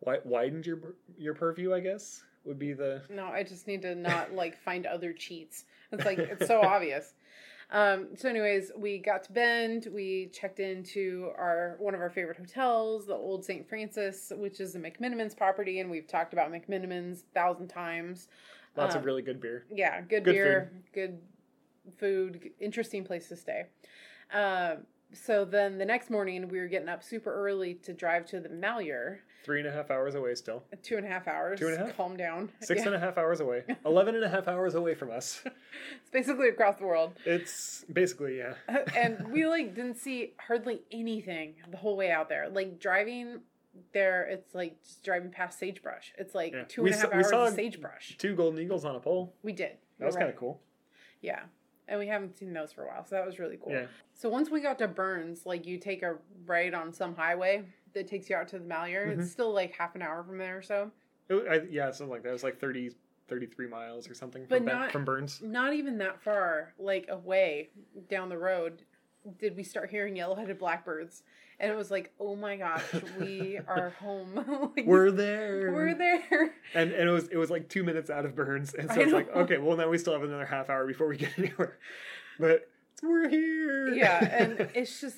[0.05, 3.95] wi- widened your your purview, I guess, would be the No, I just need to
[3.95, 5.65] not like find other cheats.
[5.91, 7.15] It's like it's so obvious.
[7.71, 9.87] Um, so, anyways, we got to Bend.
[9.93, 13.67] We checked into our one of our favorite hotels, the Old St.
[13.67, 18.27] Francis, which is the McMenamins property, and we've talked about McMenamins a thousand times.
[18.75, 19.65] lots Um, of really good beer.
[19.73, 21.19] Yeah, good, Good beer, good
[21.97, 23.63] food, interesting place to stay.
[24.33, 24.79] Um,
[25.13, 28.49] so then the next morning we were getting up super early to drive to the
[28.49, 30.63] Malheur, Three and a half hours away still.
[30.83, 31.59] two and a half hours.
[31.59, 31.97] Two and a half?
[31.97, 32.49] Calm down.
[32.59, 32.87] Six Yeah.
[32.87, 33.63] and a half hours away.
[33.85, 35.41] Eleven and a half hours away from us.
[36.01, 37.13] It's basically across the world.
[37.25, 38.53] It's basically, yeah.
[38.95, 42.49] and we like didn't see hardly anything the whole way out there.
[42.49, 43.39] Like driving
[43.93, 46.13] there, it's like just driving past sagebrush.
[46.17, 46.63] It's like Yeah.
[46.67, 48.17] two We and a saw- half we hours saw- of sagebrush.
[48.17, 49.33] Two golden eagles on a pole.
[49.43, 49.77] We did.
[49.99, 50.33] That was You're kind right.
[50.35, 50.61] of cool.
[51.21, 51.39] Yeah.
[51.87, 53.73] And we haven't seen those for a while, so that was really cool.
[53.73, 53.85] Yeah.
[54.13, 58.07] So once we got to Burns, like you take a right on some highway that
[58.07, 59.07] takes you out to the Malheur.
[59.07, 59.19] Mhm.
[59.19, 60.91] It's still like half an hour from there or so.
[61.29, 62.29] It, I, yeah, something like that.
[62.29, 62.91] It was like 30,
[63.27, 65.41] 33 miles or something But from, Ben- not- from Burns.
[65.41, 67.69] Not even that far, like away
[68.09, 68.81] down the road,
[69.39, 71.23] did we start hearing yellow-headed blackbirds,
[71.59, 72.83] and it was like, oh my gosh,
[73.19, 74.71] we are home.
[74.75, 75.71] Like, We're there.
[75.71, 76.53] we're there.
[76.73, 79.03] And and it was it was like two minutes out of Burns, and so I
[79.03, 81.77] it's like okay, well now we still have another half hour before we get anywhere,
[82.39, 82.67] but
[83.03, 83.89] we're here.
[83.93, 85.17] yeah, and it's just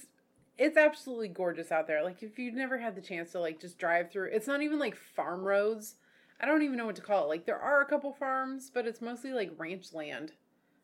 [0.57, 2.03] it's absolutely gorgeous out there.
[2.03, 4.79] Like if you've never had the chance to like just drive through, it's not even
[4.79, 5.95] like farm roads.
[6.39, 7.27] I don't even know what to call it.
[7.27, 10.33] Like there are a couple farms, but it's mostly like ranch land.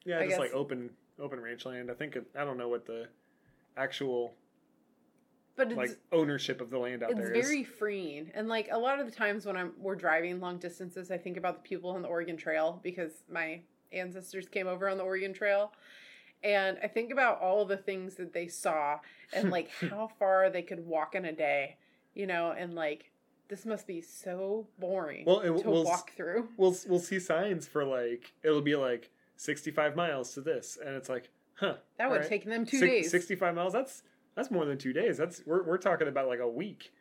[0.05, 1.91] yeah, I just like open open ranch land.
[1.91, 3.07] I think it, I don't know what the
[3.77, 4.33] actual
[5.55, 7.37] But it's like ownership of the land out there is.
[7.37, 8.31] it's very freeing.
[8.33, 11.37] And like a lot of the times when I'm we're driving long distances, I think
[11.37, 15.33] about the people on the Oregon Trail because my ancestors came over on the Oregon
[15.33, 15.71] Trail.
[16.43, 18.99] And I think about all the things that they saw
[19.33, 21.77] and like how far they could walk in a day,
[22.13, 23.11] you know, and like
[23.49, 26.49] this must be so boring Well, it- to we'll walk through.
[26.57, 31.09] we'll we'll see signs for like it'll be like 65 miles to this and it's
[31.09, 32.29] like huh That would alright.
[32.29, 33.11] take them two Six- days.
[33.11, 34.03] 65 miles that's
[34.35, 36.91] that's more than two days that's we're, we're talking about like a week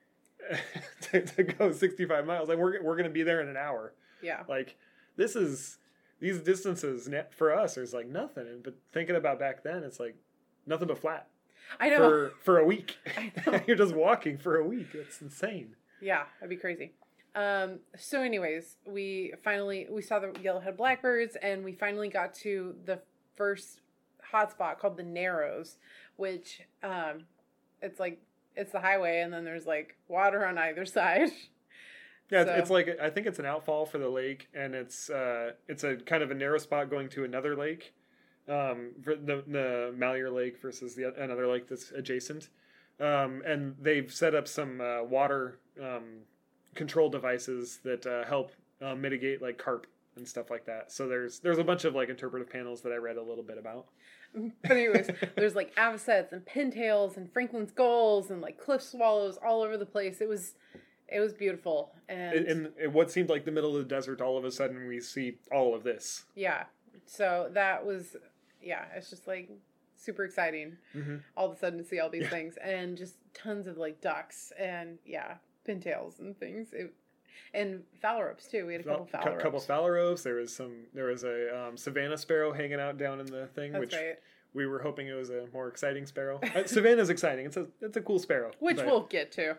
[1.03, 4.43] to, to go 65 miles like we're, we're gonna be there in an hour Yeah.
[4.49, 4.77] like
[5.17, 5.78] this is
[6.21, 10.17] these distances for us is like nothing but thinking about back then it's like
[10.67, 11.29] nothing but flat
[11.79, 11.99] I know.
[11.99, 12.97] for for a week
[13.67, 16.93] you're just walking for a week it's insane Yeah, that'd be crazy.
[17.35, 22.75] Um, so anyways, we finally we saw the yellowhead blackbirds and we finally got to
[22.85, 23.01] the
[23.37, 23.81] first
[24.33, 25.77] hotspot called the Narrows,
[26.17, 27.25] which um
[27.83, 28.21] it's like
[28.57, 31.31] it's the highway and then there's like water on either side.
[32.31, 35.11] Yeah, it's, So- it's like I think it's an outfall for the lake, and it's
[35.11, 37.95] uh, it's a kind of a narrow spot going to another lake,
[38.49, 42.49] um, for the the Malheur Lake versus the another lake that's adjacent,
[43.01, 46.21] um, and they've set up some uh, water um,
[46.75, 49.87] control devices that uh, help uh, mitigate like carp
[50.17, 50.93] and stuff like that.
[50.93, 53.57] So there's there's a bunch of like interpretive panels that I read a little bit
[53.59, 53.87] about.
[54.35, 59.63] But anyways, there's like avocets and pintails and Franklin's gulls and like cliff swallows all
[59.63, 60.21] over the place.
[60.21, 60.55] It was
[61.09, 64.37] it was beautiful and In, in, what seemed like the middle of the desert, all
[64.37, 66.25] of a sudden we see all of this.
[66.35, 66.65] yeah.
[67.07, 68.17] So that was
[68.63, 69.49] yeah, it's just like
[69.97, 70.77] super exciting.
[70.93, 72.29] hmm all of a sudden to see all these Yeah.
[72.31, 75.35] things and just tons of like ducks and yeah
[75.67, 76.93] pintails and things it,
[77.55, 80.23] and phalaropes too we had a couple Cou- phalaropes couple phalaropes.
[80.23, 80.87] There was some.
[80.95, 84.19] There was a um, savannah sparrow hanging out down in the thing, that's which right
[84.55, 86.41] we were hoping it was a more exciting sparrow.
[86.43, 87.47] Uh, savannah's exciting.
[87.47, 88.51] It's a it's a cool sparrow.
[88.61, 89.57] which we'll get to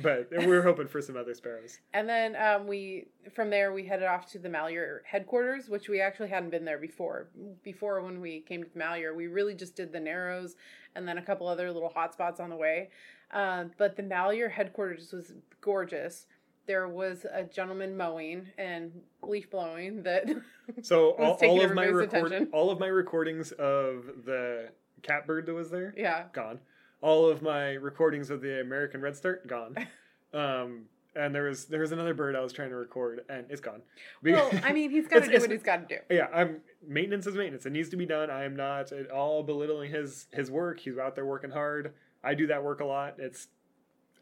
[0.00, 1.78] But we were hoping for some other sparrows.
[1.92, 6.00] and then um, we from there we headed off to the malheur headquarters which we
[6.00, 7.28] actually hadn't been there before
[7.62, 10.56] before when we came to the malheur we really just did the narrows
[10.94, 12.88] and then a couple other little hotspots on the way
[13.32, 16.26] um, but the malheur headquarters was gorgeous
[16.66, 20.24] there was a gentleman mowing and leaf blowing that
[20.82, 22.48] So was all, all of my record, attention.
[22.52, 24.68] all of my recordings of the
[25.02, 26.60] catbird that was there yeah gone.
[27.02, 29.76] All of my recordings of the American redstart gone.
[30.34, 30.84] Um,
[31.14, 33.82] and there was there was another bird I was trying to record and it's gone.
[34.22, 36.14] Well, I mean, he's got to do what he's got to do.
[36.14, 39.42] yeah i'm maintenance is maintenance it needs to be done i am not at all
[39.42, 41.92] belittling his his work he's out there working hard
[42.24, 43.48] i do that work a lot it's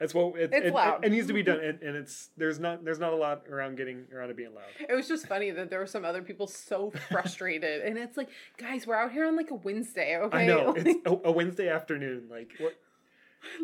[0.00, 1.04] it's what it, It's it, loud.
[1.04, 3.42] It, it needs to be done and, and it's there's not there's not a lot
[3.50, 6.22] around getting around to being loud It was just funny that there were some other
[6.22, 10.38] people so frustrated, and it's like, guys, we're out here on like a Wednesday, okay?
[10.38, 12.74] i know Like, it's a, a wednesday afternoon like what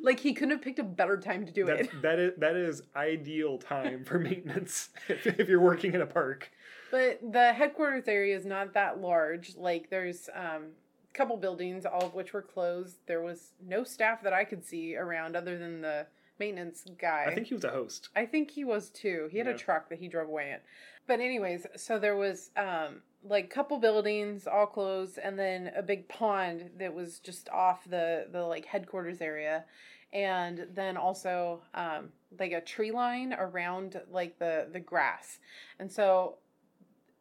[0.03, 2.03] like he couldn't have picked a better time to do That's, it.
[2.03, 6.51] that is that is ideal time for maintenance if, if you're working in a park.
[6.91, 9.55] But the headquarters area is not that large.
[9.57, 10.69] Like there's um
[11.11, 12.97] a couple buildings, all of which were closed.
[13.07, 16.07] There was no staff that I could see around other than the
[16.39, 17.25] maintenance guy.
[17.27, 18.09] I think he was a host.
[18.15, 19.29] I think he was too.
[19.31, 19.55] He had Yeah.
[19.55, 20.59] a truck that he drove away in.
[21.07, 26.09] But anyways, so there was um like couple buildings all closed and then a big
[26.09, 29.65] pond that was just off the the like headquarters area
[30.13, 35.39] and then also um like a tree line around like the the grass.
[35.79, 36.39] And so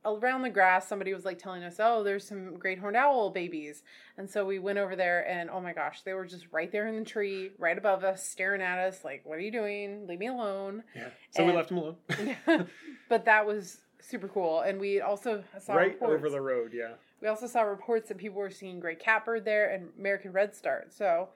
[0.06, 3.84] around the grass somebody was like telling us, "Oh, there's some great horned owl babies."
[4.18, 6.88] And so we went over there and oh my gosh, they were just right there
[6.88, 10.08] in the tree, right above us, staring at us like, "What are you doing?
[10.08, 11.10] Leave me alone." Yeah.
[11.32, 11.98] So we left them alone.
[13.10, 14.62] but that was super cool.
[14.62, 16.14] And we also saw right reports.
[16.14, 16.94] over the road, yeah.
[17.22, 20.94] We also saw reports that people were seeing gray catbird there and American redstart.
[20.94, 21.30] So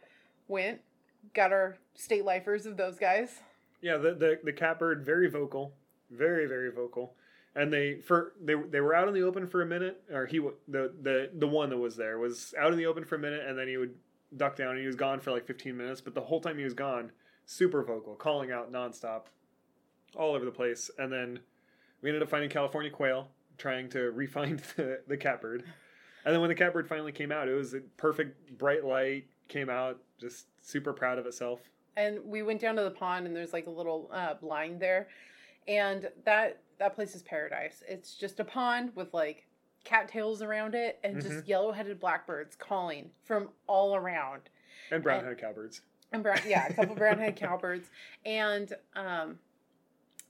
[0.48, 0.82] went,
[1.34, 3.40] got our state lifers of those guys.
[3.82, 5.74] Yeah, the the, the catbird very vocal,
[6.12, 7.14] very very vocal,
[7.56, 10.40] and they for they they were out in the open for a minute, or he
[10.68, 13.46] the the the one that was there was out in the open for a minute,
[13.48, 13.96] and then he would
[14.36, 16.64] duck down, and he was gone for like fifteen minutes, but the whole time he
[16.64, 17.12] was gone,
[17.46, 19.24] super vocal, calling out nonstop,
[20.16, 21.40] all over the place, and then
[22.02, 25.64] we ended up finding California quail, trying to re-find the the catbird,
[26.26, 29.70] and then when the catbird finally came out, it was a perfect bright light, came
[29.70, 31.60] out, just super proud of itself.
[31.98, 35.08] And we went down to the pond and there's like a little uh, blind there.
[35.68, 37.84] And that that place is paradise.
[37.88, 39.46] It's just a pond with like
[39.84, 44.42] cattails around it and just yellow-headed blackbirds calling from all around.
[44.92, 45.82] And brown-headed cowbirds.
[46.12, 47.88] and brown yeah a couple brown-headed cowbirds
[48.26, 49.38] and um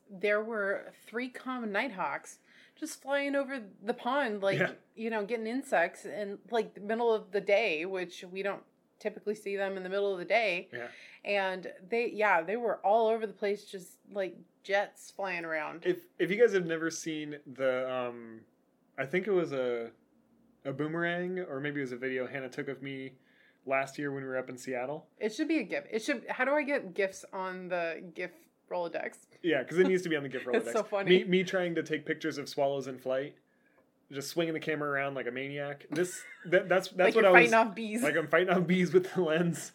[0.09, 2.39] there were three common nighthawks
[2.79, 4.71] just flying over the pond like Yeah.
[4.95, 8.63] you know getting insects in like the middle of the day which we don't
[8.99, 10.87] typically see them in the middle of the day Yeah.
[11.23, 14.35] and they yeah they were all over the place just like
[14.69, 15.83] jets flying around.
[15.83, 18.41] If if you guys have never seen the um
[18.99, 19.89] i think it was a
[20.63, 23.13] a boomerang or maybe it was a video hannah took of me
[23.65, 25.07] last year when we were up in seattle.
[25.17, 28.35] It should be a gift it should how do i get gifts on the gift
[28.69, 29.25] rolodex?
[29.41, 31.09] Yeah because it needs to be on the gift rolodex It's so funny.
[31.09, 33.33] me, me trying to take pictures of swallows in flight
[34.11, 35.85] just swinging the camera around like a maniac.
[35.91, 38.03] This that, that's that's like what i was fighting off bees.
[38.03, 39.71] Like i'm fighting off bees with the lens.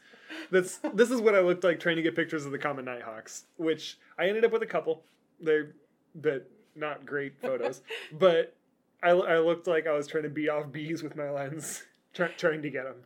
[0.51, 3.45] That's this is what i looked like trying to get pictures of the common nighthawks
[3.57, 5.03] which i ended up with a couple.
[5.41, 5.73] They're
[6.15, 7.83] but not great photos.
[8.13, 8.55] But
[9.03, 11.83] I, I looked like i was trying to beat off bees with my lens
[12.15, 12.97] try, trying to get them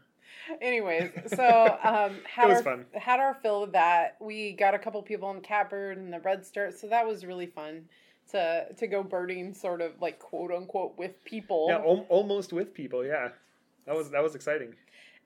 [0.62, 2.86] Anyways, so um, had It was our fun.
[2.94, 4.16] had our fill of that.
[4.18, 7.26] We got a couple people on the catbird and the red start, so that was
[7.26, 7.84] really fun
[8.30, 11.66] to to go birding, sort of like quote unquote with people.
[11.68, 13.28] yeah al- almost with people yeah
[13.86, 14.74] that was that was exciting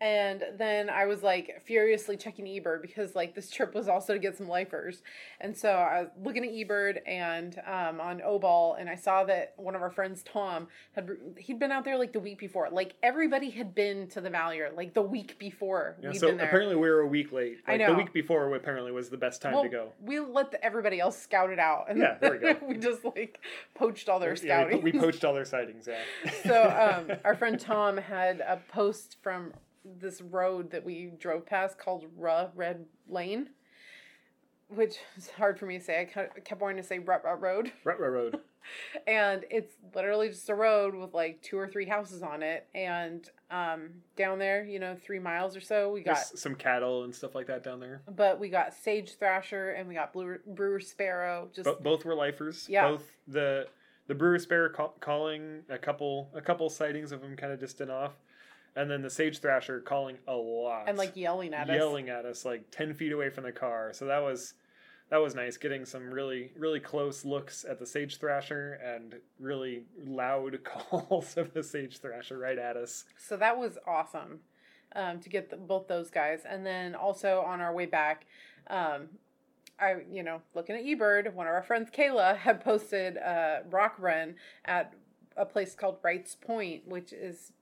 [0.02, 4.18] And then I was like furiously checking eBird because like this trip was also to
[4.18, 5.00] get some lifers.
[5.40, 9.54] And so I was looking at eBird and um, on OBOL and I saw that
[9.56, 12.68] one of our friends, Tom, had he'd been out there like the week before.
[12.72, 16.46] Like everybody had been to the Malheur like the week before yeah so been there.
[16.46, 19.40] apparently we were a week late I like the week before apparently was the best
[19.40, 21.86] time well, to go we let the, everybody else scout it out.
[21.88, 22.56] And Yeah, there we go.
[22.66, 23.40] we just like
[23.74, 24.82] poached all their yeah, scouting.
[24.82, 29.16] we, we poached all their sightings yeah so um, our friend Tom had a post
[29.22, 29.52] from
[29.85, 33.51] this road that we drove past called Ruh Red Lane,
[34.68, 36.01] which is hard for me to say.
[36.01, 38.40] I kept wanting to say Rut Rut Road, Rutro road
[39.07, 42.66] and it's literally just a road with like two or three houses on it.
[42.75, 46.14] And um, down there, you know, three miles or so, we got.
[46.14, 49.88] There's some cattle and stuff like that down there But we got sage thrasher and
[49.88, 51.49] we got blue brewer sparrow.
[51.55, 52.66] Just Bo- both were lifers.
[52.68, 52.88] Yeah.
[52.88, 53.66] Both the
[54.09, 57.91] the brewer sparrow call- calling a couple a couple sightings of them kind of distant
[57.91, 58.12] off,
[58.77, 61.77] and then the sage thrasher calling a lot and like yelling at us.
[61.77, 63.93] yelling at us like ten feet away from the car.
[63.93, 64.55] So that was
[65.11, 69.85] that was nice getting some really really close looks at the sage thrasher and really
[70.07, 73.05] loud calls of the sage thrasher right at us.
[73.18, 74.41] So that was awesome
[74.95, 76.43] um, to get the, both those guys.
[76.49, 78.27] And then also on our way back,
[78.68, 79.09] um,
[79.79, 83.97] I, you know, looking at eBird, one of our friends, Kayla, had posted a rock
[83.99, 84.95] wren at
[85.37, 87.53] a place called Wrights Point, which is,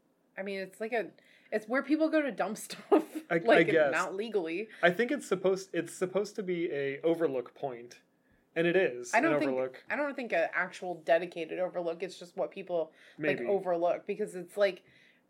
[0.40, 1.06] I mean, it's like a,
[1.52, 3.92] it's where people go to dump stuff, I- I like guess.
[3.92, 4.68] not legally.
[4.82, 7.98] I think it's supposed it's supposed to be a overlook point,
[8.56, 9.84] and it is I don't an think overlook.
[9.90, 12.02] I don't think an actual dedicated overlook.
[12.02, 14.82] It's just what people Maybe like overlook because it's like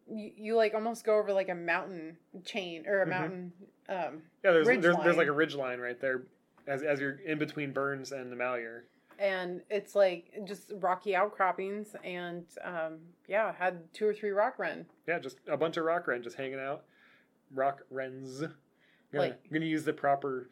[0.09, 3.11] you, you like almost go over like a mountain chain or a Mhm.
[3.11, 3.53] mountain
[3.89, 6.23] um Yeah, there's there's, there's like a ridge line right there,
[6.69, 8.85] as as you're in between Burns and the Malheur.
[9.21, 12.99] And it's like just rocky outcroppings and um
[13.29, 16.37] yeah had two or three rock wren Yeah, just a bunch of rock wren just
[16.37, 16.85] hanging out.
[17.55, 18.41] Rock wrens.
[19.13, 20.49] Gonna, Like- gonna use the proper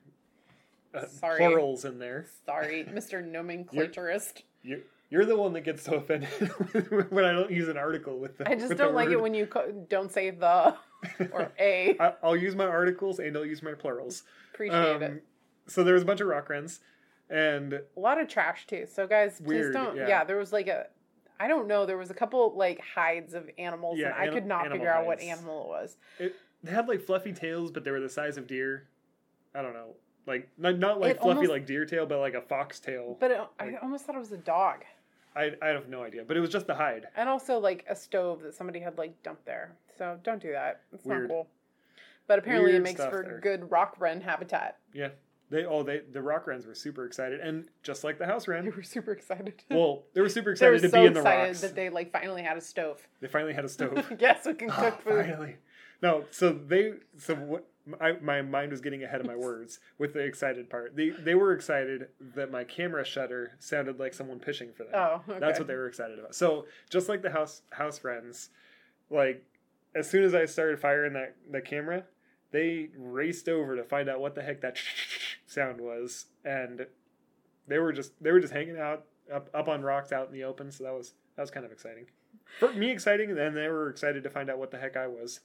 [0.94, 1.38] uh, Sorry.
[1.38, 2.26] plurals in there.
[2.44, 3.22] Sorry, Mr.
[3.24, 4.42] Nomenclaturist.
[4.62, 6.28] You, you're the one that gets so offended
[7.10, 8.48] when I don't use an article with the.
[8.50, 10.74] I just don't like it when you co- don't say the
[11.32, 11.96] or a.
[12.00, 14.24] I, I'll use my articles and I'll use my plurals.
[14.52, 15.10] Appreciate it.
[15.10, 15.20] Um,
[15.68, 16.80] so there was a bunch of rock wrens,
[17.30, 18.86] and A lot of trash too.
[18.86, 19.96] So guys, please don't.
[19.96, 20.08] yeah.
[20.08, 20.24] Yeah.
[20.24, 20.86] there was like a.
[21.40, 21.86] I don't know.
[21.86, 25.06] There was a couple like hides of animals, Yeah, and I could not figure out
[25.06, 25.96] what animal it was.
[26.18, 28.88] it, they had like fluffy tails, but they were the size of deer.
[29.54, 29.94] I don't know,
[30.26, 33.16] like not, not like It fluffy almost- like deer tail, but like a fox tail.
[33.20, 34.84] But it, I almost thought it was a dog,
[35.36, 37.06] I I have no idea, but it was just the hide.
[37.16, 39.76] and also like a stove that somebody had like dumped there.
[39.96, 40.80] So don't do that.
[40.92, 41.22] It's Weird.
[41.22, 41.48] not cool.
[42.26, 43.38] But apparently, Weird it makes for there.
[43.40, 44.76] good rock wren habitat.
[44.92, 45.10] Yeah,
[45.50, 48.60] they oh they the rock wrens were super excited, and just like the house They
[48.60, 49.62] were super excited.
[49.70, 51.60] Well, they were super excited to so be in the excited rocks.
[51.62, 53.06] that they like finally had a stove.
[53.20, 54.12] They finally had a stove.
[54.18, 55.26] yes, we can ah, cook food.
[55.26, 55.56] Finally.
[56.02, 57.66] No, so they so what
[58.00, 60.96] I, my mind was getting ahead of my words with the excited part.
[60.96, 64.92] They they were excited that my camera shutter sounded like someone pitching for them.
[64.94, 65.40] Oh, okay.
[65.40, 66.34] That's what they were excited about.
[66.34, 68.50] So just like the house house friends,
[69.10, 69.44] like
[69.94, 72.04] as soon as I started firing that the camera,
[72.50, 74.76] they raced over to find out what the heck that
[75.48, 76.86] sound was, and
[77.66, 80.44] they were just they were just hanging out up up on rocks out in the
[80.44, 80.70] open.
[80.70, 82.06] So that was that was kind of exciting
[82.58, 82.90] for me.
[82.90, 85.40] Exciting, and then they were excited to find out what the heck I was.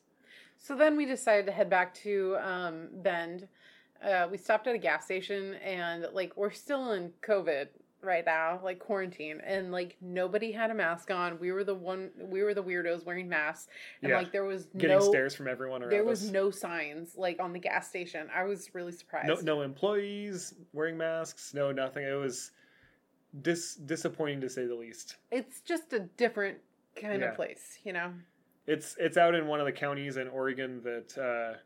[0.58, 3.48] So then we decided to head back to um, Bend.
[4.04, 7.68] Uh, we stopped at a gas station and like we're still in COVID
[8.04, 11.40] right now, like quarantine, and like nobody had a mask on.
[11.40, 13.68] We were the one, we were the weirdos wearing masks,
[14.02, 14.18] and Yeah.
[14.18, 16.30] like there was Getting no, stares from everyone around there was us.
[16.32, 18.30] no signs like on the gas station.
[18.36, 19.28] I was really surprised.
[19.28, 21.54] no no employees wearing masks.
[21.54, 22.04] No nothing.
[22.06, 22.52] It was
[23.42, 25.16] dis disappointing to say the least.
[25.32, 26.58] It's just a different
[26.96, 27.30] kind Yeah.
[27.30, 28.14] of place, you know,
[28.68, 31.58] It's it's out in one of the counties in Oregon that uh,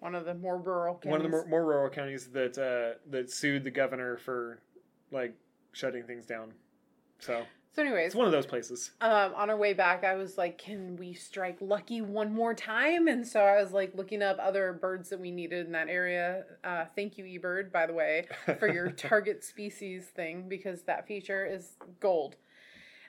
[0.00, 0.94] one of the more rural.
[0.94, 1.10] Counties.
[1.10, 4.60] one of the more, more rural counties that uh, that sued the governor for
[5.10, 5.34] like
[5.72, 6.52] shutting things down.
[7.20, 8.90] So So, anyways, it's one of those places.
[9.00, 13.06] um, on our way back, I was like, "Can we strike lucky one more time?"
[13.08, 16.44] And so I was like looking up other birds that we needed in that area.
[16.64, 18.26] Uh, thank you, eBird, by the way,
[18.58, 22.36] for your target species thing because that feature is gold.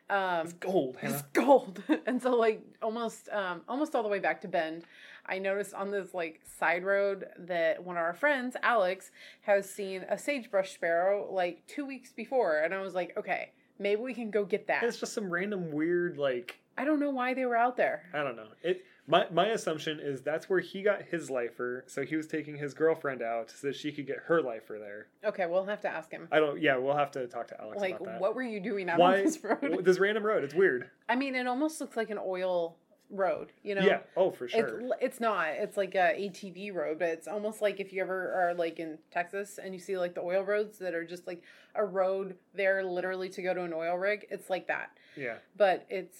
[0.09, 4.41] Um, It's gold, it's gold, and so like almost um, almost all the way back
[4.41, 4.83] to Bend,
[5.29, 9.11] I noticed on this like side road that one of our friends, Alex,
[9.41, 14.01] has seen a sagebrush sparrow like two weeks before, and I was like, okay, maybe
[14.01, 14.83] we can go get that.
[14.83, 18.03] It's just some random weird like I don't know why they were out there.
[18.13, 18.47] I don't know.
[18.63, 22.55] It my my assumption is that's where he got his lifer, so he was taking
[22.55, 25.07] his girlfriend out so that she could get her lifer there.
[25.29, 26.27] Okay, we'll have to ask him.
[26.31, 26.61] I don't.
[26.61, 28.21] Yeah, we'll have to talk to Alex Like, about that.
[28.21, 29.83] what were you doing out Why on this road?
[29.83, 30.43] this random road?
[30.43, 30.89] It's weird.
[31.09, 32.77] I mean, it almost looks like an oil
[33.09, 33.51] road.
[33.63, 33.81] You know?
[33.81, 33.99] Yeah.
[34.15, 34.81] Oh, for sure.
[34.81, 35.49] It's, it's not.
[35.49, 38.97] It's like a ATV road, but it's almost like if you ever are like in
[39.11, 41.43] Texas and you see like the oil roads that are just like
[41.75, 44.27] a road there literally to go to an oil rig.
[44.29, 45.35] It's like that, yeah.
[45.57, 46.17] but it's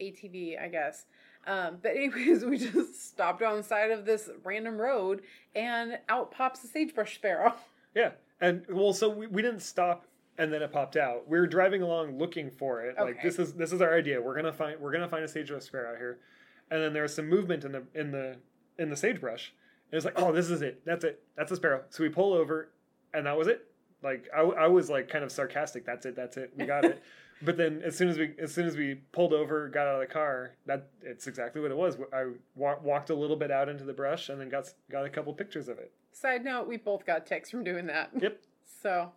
[0.00, 1.06] ATV, I guess.
[1.46, 5.22] Um, but anyways, we just stopped on the side of this random road,
[5.54, 7.54] and out pops a sagebrush sparrow.
[7.94, 8.10] Yeah.
[8.42, 10.04] And well, so we, we didn't stop
[10.38, 11.28] and then it popped out.
[11.28, 12.96] We were driving along looking for it.
[12.98, 14.20] Like this is this is our idea.
[14.20, 16.18] We're gonna find we're gonna find a sagebrush sparrow out here.
[16.70, 18.36] And then there was some movement in the in the
[18.78, 19.52] in the sagebrush.
[19.90, 20.82] And it's like, oh, this is it.
[20.84, 21.22] That's it.
[21.36, 21.84] That's a sparrow.
[21.90, 22.72] So we pull over,
[23.14, 23.66] and that was it.
[24.02, 25.86] Like I, I was like kind of sarcastic.
[25.86, 26.16] That's it.
[26.16, 26.52] That's it.
[26.56, 27.02] We got it.
[27.42, 30.00] But then as soon as we as soon as we pulled over, got out of
[30.00, 31.98] the car, that it's exactly what it was.
[32.12, 35.10] I wa- walked a little bit out into the brush and then got got a
[35.10, 35.92] couple pictures of it.
[36.12, 38.10] Side note: We both got ticks from doing that.
[38.18, 38.40] Yep.
[38.82, 39.12] So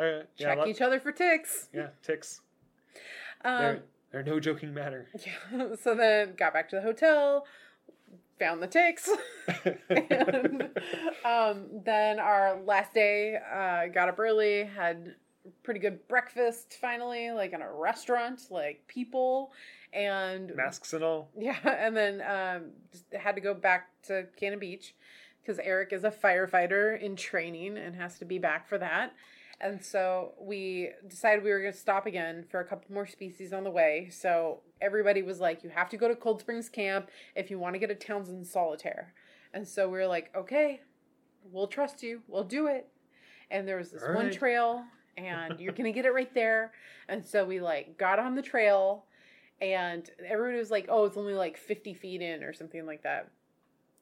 [0.00, 1.68] Uh, yeah, check each other for ticks.
[1.74, 2.40] yeah, ticks.
[3.44, 3.82] Um, They're
[4.12, 5.08] they're no joking matter.
[5.26, 5.74] Yeah.
[5.80, 7.46] So then got back to the hotel,
[8.38, 9.08] found the ticks.
[9.88, 10.70] and
[11.24, 15.14] um, then our last day, uh, got up early, had
[15.62, 19.52] pretty good breakfast finally, like in a restaurant, like people,
[19.92, 21.30] and Masks and all.
[21.38, 22.70] yeah, and then um,
[23.18, 24.94] had to go back to Cannon Beach
[25.42, 29.12] because Erik is a firefighter in training and has to be back for that.
[29.60, 33.52] And so we decided we were going to stop again for a couple more species
[33.52, 34.08] on the way.
[34.10, 37.74] So everybody was like, you have to go to Cold Springs Camp if you want
[37.74, 39.12] to get a Townsend solitaire.
[39.52, 40.80] And so we were like, okay,
[41.52, 42.22] we'll trust you.
[42.26, 42.88] We'll do it.
[43.50, 44.84] And there was this All one trail,
[45.16, 46.72] and you're going to get it right there.
[47.08, 49.04] And so we like got on the trail
[49.60, 53.28] and everybody was like, "Oh, it's only like 50 feet in or something like that."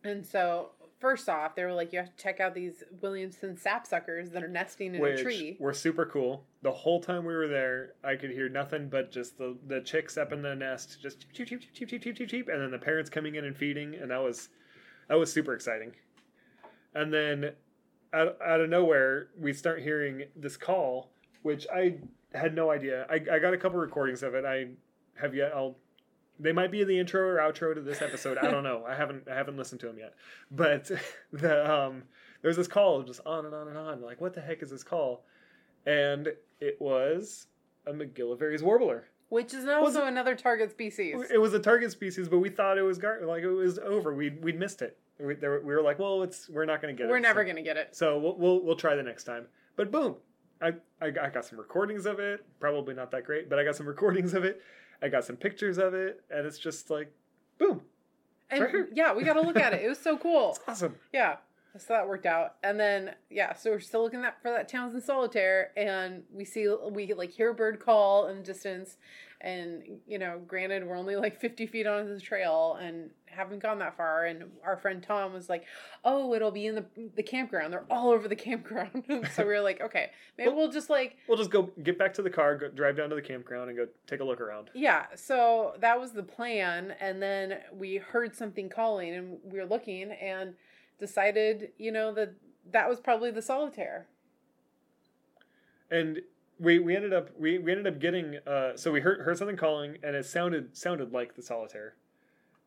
[0.04, 4.32] And so, first off, they were like, "You have to check out these Williamson sapsuckers
[4.32, 6.44] that are nesting in Which a tree." were super cool.
[6.62, 10.16] The whole time we were there, I could hear nothing but just the, the chicks
[10.18, 12.70] up in the nest, just cheep cheep cheep cheep cheep cheep cheep cheep, and then
[12.70, 14.49] the parents coming in and feeding, and that was
[15.09, 15.92] that was super exciting.
[16.94, 17.53] and then
[18.12, 21.11] out, out of nowhere we start hearing this call,
[21.42, 21.96] which I
[22.34, 23.07] had no idea.
[23.11, 24.44] I, I got a couple recordings of it.
[24.44, 24.68] I
[25.20, 25.53] have yet.
[25.55, 25.76] I'll.
[26.41, 28.39] They might be in the intro or outro to this episode.
[28.39, 28.84] I don't know.
[28.86, 30.14] I haven't I haven't listened to them yet.
[30.51, 30.91] But
[31.32, 32.05] the um,
[32.43, 34.01] there's this call just on and on and on.
[34.01, 35.24] Like what the heck is this call?
[35.86, 36.28] And
[36.61, 37.47] it was
[37.86, 39.05] a MacGillivray's warbler.
[39.30, 41.16] Which is also another target species.
[41.30, 44.14] It was a target species, but we thought it was gar- like it was over.
[44.14, 44.97] We we'd missed it.
[45.20, 47.11] We, there, we were like, well, it's we're not going to get it.
[47.11, 47.95] We're never so, going to get it.
[47.95, 49.47] So we'll, we'll we'll try the next time.
[49.76, 50.16] But boom,
[50.62, 50.68] I,
[51.03, 52.45] I I got some recordings of it.
[52.59, 54.62] Probably not that great, but I got some recordings of it.
[55.03, 57.12] I got some pictures of it, and it's just like,
[57.59, 57.82] boom,
[58.51, 59.82] And right yeah, we got to look at it.
[59.84, 60.51] It was so cool.
[60.51, 60.96] it's awesome.
[61.12, 61.36] Yeah.
[61.76, 62.55] So that worked out.
[62.64, 66.66] And then yeah, so we're still looking that for that Townsend solitaire and we see
[66.90, 68.96] we like hear a bird call in the distance
[69.41, 73.78] and you know, granted we're only like 50 feet onto the trail and haven't gone
[73.78, 75.64] that far and our friend Tom was like,
[76.05, 76.84] "Oh, it'll be in the
[77.14, 77.72] the campground.
[77.72, 81.39] They're all over the campground." so we were like, "Okay, maybe we'll just like We'll
[81.39, 83.86] just go get back to the car, go, drive down to the campground, and go
[84.07, 84.70] take a look around.
[84.74, 86.95] Yeah, so that was the plan.
[87.01, 90.55] And then we heard something calling and we were looking and
[90.99, 92.34] decided, you know, that
[92.72, 94.09] that was probably the solitaire.
[95.91, 96.20] and
[96.61, 99.56] we we ended up we, we ended up getting uh so we heard heard something
[99.56, 101.94] calling and it sounded sounded like the solitaire.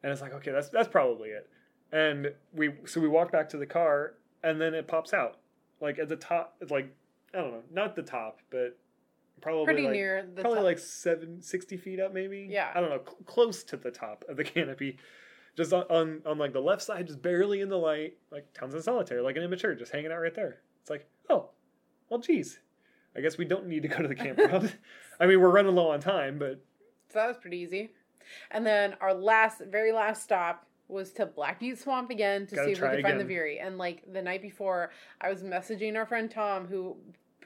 [0.03, 1.49] And it's like okay that's that's probably it.
[1.91, 4.13] And we so we walk back to the car
[4.43, 5.37] and then it pops out.
[5.81, 6.95] Like at the top it's like
[7.33, 8.77] i don't know not the top but
[9.41, 10.65] probably Pretty like, near the probably top.
[10.65, 12.47] like seven, 60 feet up maybe.
[12.49, 12.71] Yeah.
[12.75, 14.97] i don't know cl- close to the top of the canopy.
[15.57, 18.83] Just on, on on like the left side just barely in the light like townsend
[18.83, 20.59] solitaire like an immature just hanging out right there.
[20.81, 21.49] It's like oh
[22.09, 22.59] well geez
[23.15, 24.75] i guess we don't need to go to the campground
[25.19, 26.59] i mean we're running low on time but
[27.11, 27.89] So that was pretty easy.
[28.51, 32.67] And then our last, very last stop was to Black Butte Swamp again to Gotta
[32.67, 33.27] see if we try could find the again.
[33.27, 33.59] Veery.
[33.59, 36.95] And like the night before, I was messaging our friend Tom who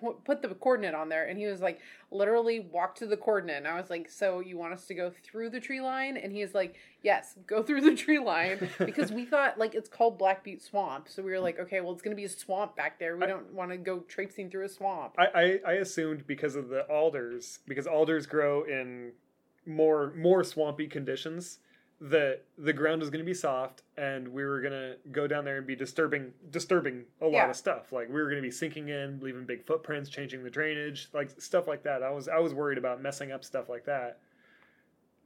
[0.05, 1.79] pu- put the coordinate on there and he was like
[2.11, 3.57] literally walk to the coordinate.
[3.57, 6.17] And i was like so you want us to go through the tree line?
[6.17, 8.69] And he's like yes go through the tree line.
[8.79, 11.07] Because we thought like it's called black butte swamp.
[11.09, 13.17] So we were like okay well it's gonna be a swamp back there.
[13.17, 15.15] We I- don't want to go traipsing through a swamp.
[15.17, 19.11] I, I i assumed because of the alders because alders grow in
[19.65, 21.59] more more swampy conditions
[22.01, 25.45] that the ground was going to be soft and we were going to go down
[25.45, 27.49] there and be disturbing disturbing a lot Yeah.
[27.49, 27.91] of stuff.
[27.93, 31.31] Like we were going to be sinking in leaving big footprints changing the drainage like
[31.39, 32.03] stuff like that.
[32.03, 34.19] I was i was worried about messing up stuff like that.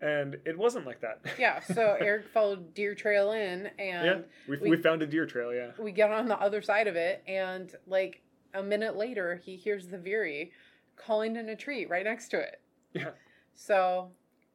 [0.02, 1.22] And it wasn't like that.
[1.40, 5.26] Yeah so erik followed deer trail in and yeah we, we- we found a deer
[5.26, 5.72] trail yeah.
[5.80, 8.22] we get on the other side of it and like
[8.54, 10.52] a minute later he hears the veery
[10.96, 12.62] calling in a tree right next to it.
[12.94, 13.10] Yeah.
[13.56, 14.12] So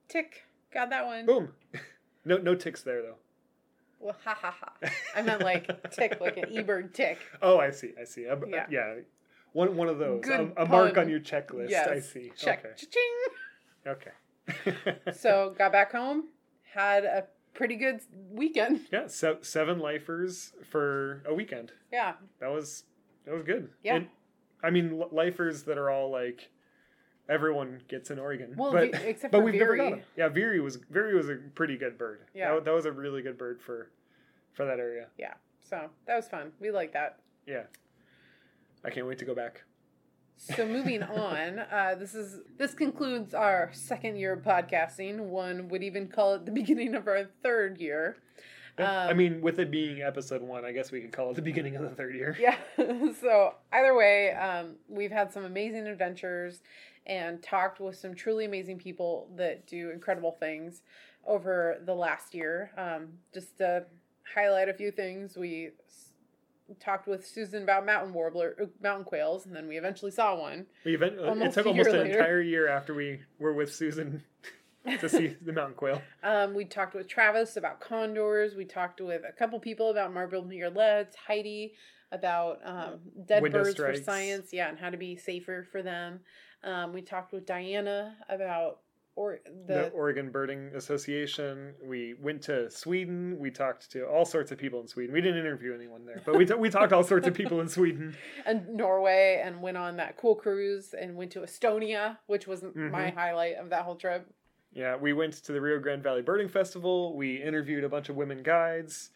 [0.08, 0.42] tick
[0.72, 1.26] got that one.
[1.26, 1.48] Boom
[2.24, 3.16] no no ticks there though
[4.00, 4.72] well ha ha ha
[5.16, 7.92] i meant like tick like an e-bird tick Oh, I see.
[8.00, 8.24] I see.
[8.24, 8.66] A- Yeah.
[8.70, 8.94] yeah.
[9.52, 10.22] One one of those.
[10.24, 11.70] Good a, mark on your checklist.
[11.70, 12.32] yes I see.
[12.36, 12.64] check
[13.86, 14.10] Okay.
[14.48, 14.86] Okay.
[15.12, 16.28] so got back home
[16.74, 18.00] had a pretty good
[18.30, 21.72] weekend yeah, se- seven lifers for a weekend.
[21.92, 22.84] yeah That was
[23.24, 23.70] that was good.
[23.82, 23.96] Yeah.
[23.96, 24.08] And,
[24.62, 26.50] I mean, lifers that are all like
[27.28, 28.54] everyone gets an Oregon.
[28.56, 30.02] well but Ve- except but for we've never got them.
[30.16, 32.20] Yeah, Veery was Veery was a pretty good bird.
[32.34, 32.54] Yeah.
[32.54, 33.90] That, that was a really good bird for
[34.52, 35.06] for that area.
[35.18, 35.34] yeah
[35.68, 37.62] so that was fun we like that Yeah.
[38.84, 39.64] I can't wait to go back.
[40.36, 45.18] So moving on, uh, this is this concludes our second year of podcasting.
[45.20, 48.16] One would even call it the beginning of our third year.
[48.78, 49.06] Yeah.
[49.06, 51.42] I Um, mean, with it being episode one, I guess we could call it the
[51.42, 52.36] beginning of the third year.
[52.38, 52.56] Yeah.
[53.20, 56.60] so either way, um, we've had some amazing adventures
[57.06, 60.82] and talked with some truly amazing people that do incredible things
[61.26, 62.70] over the last year.
[62.76, 63.84] Um, just to
[64.34, 65.70] highlight a few things, we
[66.80, 70.66] talked with Susan about mountain warbler, uh, mountain quails, and then we eventually saw one.
[70.84, 72.18] We event- it Almost took almost an later.
[72.18, 74.22] entire year after we were with Susan
[75.00, 76.00] to see the mountain quail.
[76.22, 78.54] Um, we talked with Travis about condors.
[78.54, 81.14] We talked with a couple people about marbled murrelets.
[81.26, 81.74] Heidi
[82.12, 83.98] about um, dead Window birds strikes.
[83.98, 84.48] for science.
[84.52, 86.20] Yeah, and how to be safer for them.
[86.64, 88.78] Um, we talked with Diana about
[89.16, 89.38] or
[89.68, 91.74] The, the, Oregon Birding Association.
[91.84, 93.38] We went to Sweden.
[93.38, 95.12] We talked to all sorts of people in Sweden.
[95.14, 97.68] We didn't interview anyone there, but we, t- we talked all sorts of people in
[97.68, 98.16] Sweden.
[98.46, 102.90] and Norway and went on that cool cruise and went to Estonia, which was Mm-hmm.
[102.90, 104.26] my highlight of that whole trip.
[104.72, 107.14] Yeah, we went to the Rio Grande Valley Birding Festival.
[107.16, 109.10] We interviewed a bunch of women guides.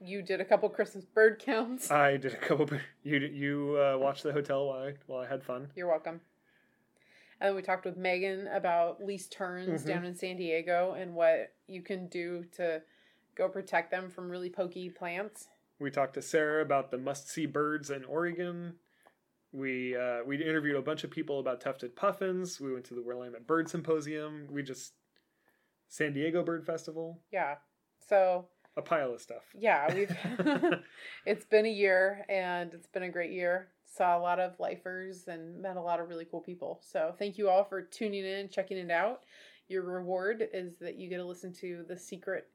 [0.00, 1.90] You did a couple Christmas bird counts.
[1.90, 2.68] I did a couple.
[3.02, 5.68] You you uh, watched the hotel while I, while I had fun.
[5.74, 6.20] You're welcome.
[7.40, 9.86] And we talked with Megan about least terns Mhm.
[9.86, 12.82] down in San Diego and what you can do to
[13.34, 15.48] go protect them from really pokey plants.
[15.78, 18.78] We talked to Sarah about the must see birds in Oregon.
[19.52, 22.60] We uh, we interviewed a bunch of people about tufted puffins.
[22.60, 24.48] We went to the Willamette Bird Symposium.
[24.50, 24.94] We just
[25.88, 27.22] San Diego Bird Festival.
[27.30, 27.56] Yeah.
[28.00, 29.44] So a pile of stuff.
[29.54, 30.16] Yeah, we've
[31.26, 33.68] it's been a year and it's been a great year.
[33.86, 36.80] Saw a lot of lifers and met a lot of really cool people.
[36.82, 39.22] So thank you all for tuning in, checking it out.
[39.68, 42.48] Your reward is that you get to listen to the secret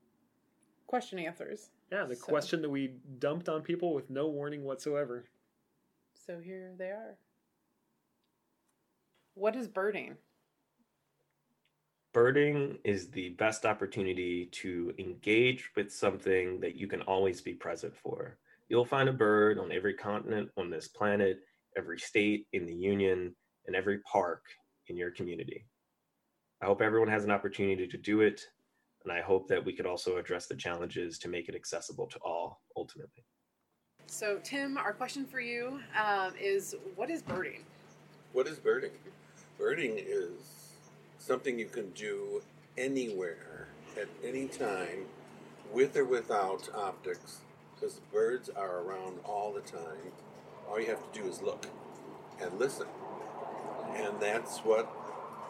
[0.88, 1.71] question answers.
[1.91, 2.25] Yeah, the so.
[2.25, 5.25] question that we dumped on people with no warning whatsoever.
[6.25, 7.17] So here they are.
[9.34, 10.17] What is birding?
[12.13, 17.95] Birding is the best opportunity to engage with something that you can always be present
[17.95, 18.38] for.
[18.72, 21.39] You'll find a bird on every continent on this planet,
[21.76, 23.36] every state in the union,
[23.67, 24.45] and every park
[24.88, 25.65] in your community.
[26.61, 28.39] I hope everyone has an opportunity to do it,
[29.03, 32.19] and I hope that we could also address the challenges to make it accessible to
[32.19, 33.26] all ultimately.
[34.05, 37.65] So, Tim, our question for you um, is what is birding?
[38.32, 38.91] What is birding?
[39.57, 40.78] Birding is
[41.17, 42.41] something you can do
[42.78, 43.67] anywhere
[43.99, 45.07] at any time
[45.74, 47.41] with or without optics
[47.82, 50.11] because the birds are around all the time.
[50.69, 51.65] All you have to do is look
[52.39, 52.86] and listen.
[53.95, 54.88] And that's what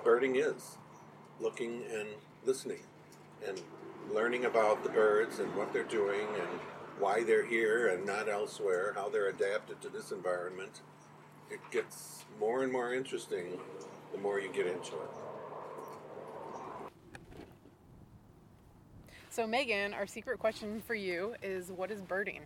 [0.03, 0.77] birding is
[1.41, 2.07] looking and
[2.45, 2.79] listening
[3.45, 3.61] and
[4.13, 6.59] learning about the birds and what they're doing and
[6.99, 10.81] why they're here and not elsewhere, how they're adapted to this environment.
[11.49, 13.59] It gets more and more interesting
[14.13, 15.30] the more you get into it.
[19.31, 22.41] So, Megan, our secret question for you is what is birding?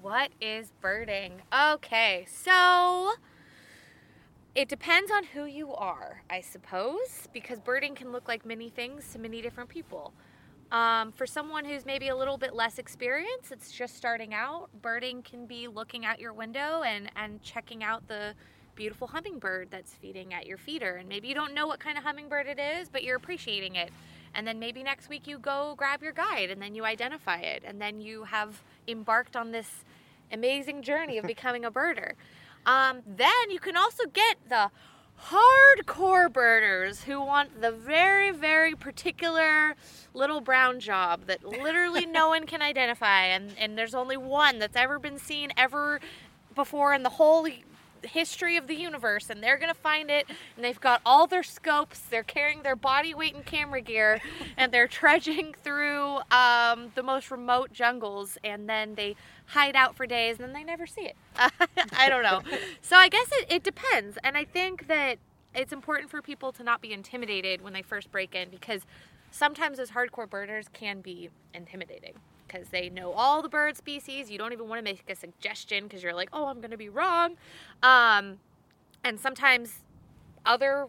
[0.00, 1.42] What is birding?
[1.54, 3.12] Okay, so
[4.54, 9.12] it depends on who you are, I suppose, because birding can look like many things
[9.12, 10.14] to many different people.
[10.72, 15.20] Um, for someone who's maybe a little bit less experienced, it's just starting out, birding
[15.20, 18.32] can be looking out your window and, and checking out the
[18.74, 20.96] beautiful hummingbird that's feeding at your feeder.
[20.96, 23.90] And maybe you don't know what kind of hummingbird it is, but you're appreciating it.
[24.34, 27.62] And then maybe next week you go grab your guide and then you identify it.
[27.66, 29.84] And then you have embarked on this
[30.32, 32.12] amazing journey of becoming a birder.
[32.66, 34.70] Um, then you can also get the
[35.28, 39.74] hardcore birders who want the very, very particular
[40.14, 44.76] little brown job that literally no one can identify, and, and there's only one that's
[44.76, 46.00] ever been seen ever
[46.54, 47.46] before in the whole
[48.04, 50.26] history of the universe and they're gonna find it
[50.56, 54.20] and they've got all their scopes they're carrying their body weight and camera gear
[54.56, 60.06] and they're trudging through um, the most remote jungles and then they hide out for
[60.06, 61.16] days and then they never see it.
[61.92, 62.40] I don't know.
[62.82, 65.18] So i guess it, it depends and i think that
[65.54, 68.82] it's important for people to not be intimidated when they first break in because
[69.30, 72.14] sometimes those hardcore birders can be intimidating
[72.50, 74.30] because they know all the bird species.
[74.30, 76.76] You don't even want to make a suggestion because you're like, oh, I'm going to
[76.76, 77.36] be wrong.
[77.82, 78.38] Um,
[79.04, 79.80] and sometimes
[80.44, 80.86] other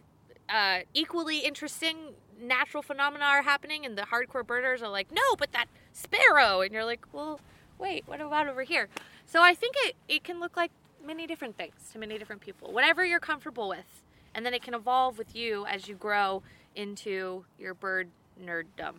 [0.49, 5.51] uh, equally interesting natural phenomena are happening, and the hardcore birders are like, no, but
[5.51, 6.61] that sparrow.
[6.61, 7.39] And you're like, well,
[7.77, 8.89] wait, what about over here?
[9.25, 10.71] So I think it, it can look like
[11.05, 14.03] many different things to many different people, whatever you're comfortable with.
[14.33, 16.41] And then it can evolve with you as you grow
[16.75, 18.09] into your bird
[18.41, 18.95] nerddom.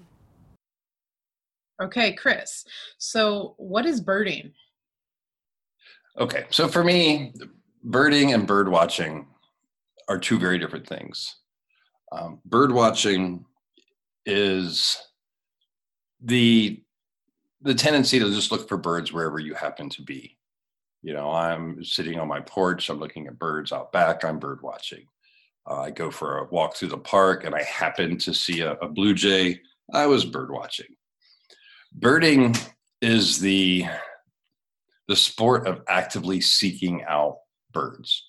[1.83, 2.64] Okay, Chris.
[2.99, 4.53] So, what is birding?
[6.18, 7.35] Okay, so for me,
[7.83, 9.26] birding and bird watching
[10.09, 11.37] are two very different things.
[12.12, 13.45] Um, bird watching
[14.26, 14.97] is
[16.20, 16.83] the
[17.62, 20.37] the tendency to just look for birds wherever you happen to be.
[21.03, 24.62] You know, I'm sitting on my porch, I'm looking at birds out back, I'm bird
[24.62, 25.07] watching.
[25.68, 28.72] Uh, I go for a walk through the park and I happen to see a,
[28.74, 29.61] a blue jay.
[29.93, 30.87] I was bird watching
[31.95, 32.55] birding
[33.01, 33.86] is the
[35.09, 37.38] the sport of actively seeking out
[37.72, 38.24] birds.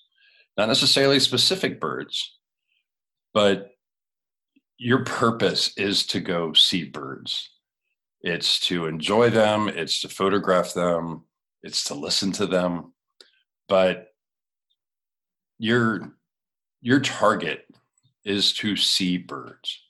[0.56, 2.34] Not necessarily specific birds
[3.34, 3.70] but
[4.78, 7.50] your purpose is to go see birds.
[8.20, 11.24] It's to enjoy them it's to photograph them
[11.62, 12.94] it's to listen to them
[13.68, 14.08] but
[15.58, 16.14] your
[16.80, 17.66] your target
[18.24, 19.83] is to see birds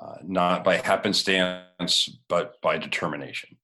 [0.00, 3.56] uh, not by happenstance, but by determination.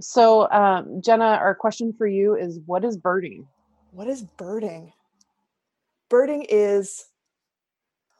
[0.00, 3.46] So, um, Jenna, our question for you is what is birding?
[3.90, 4.92] What is birding?
[6.08, 7.04] Birding is,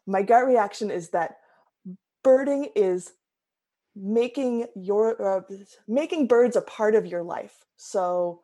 [0.07, 1.37] my gut reaction is that
[2.23, 3.13] birding is
[3.97, 5.41] making your uh,
[5.87, 8.41] making birds a part of your life so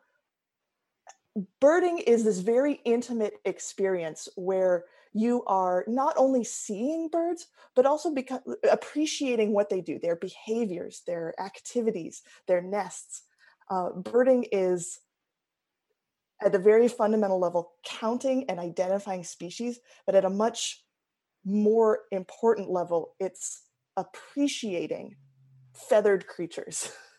[1.60, 8.14] birding is this very intimate experience where you are not only seeing birds but also
[8.14, 8.40] become,
[8.70, 13.22] appreciating what they do their behaviors their activities their nests
[13.70, 15.00] Uh, birding is
[16.42, 20.84] at a very fundamental level counting and identifying species, but at a much
[21.44, 23.62] more important level, it's
[23.96, 25.16] appreciating
[25.74, 26.92] feathered creatures.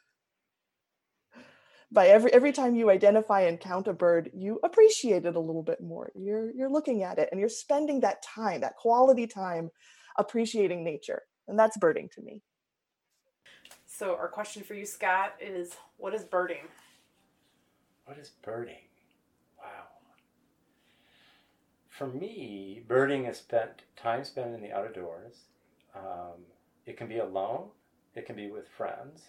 [1.92, 5.64] By every every time you identify and count a bird, you appreciate it a little
[5.64, 6.12] bit more.
[6.16, 9.70] You're you're looking at it and you're spending that time, that quality time
[10.18, 11.24] appreciating nature.
[11.48, 12.42] And that's birding to me.
[13.86, 16.68] So our question for you, Scott, is what is birding?
[18.06, 18.88] What is birding?
[19.60, 19.88] Wow.
[21.90, 25.36] For me, birding is spent time spent in the outdoors.
[25.96, 26.46] Um,
[26.86, 27.68] it can be alone.
[28.16, 29.22] It can be with friends.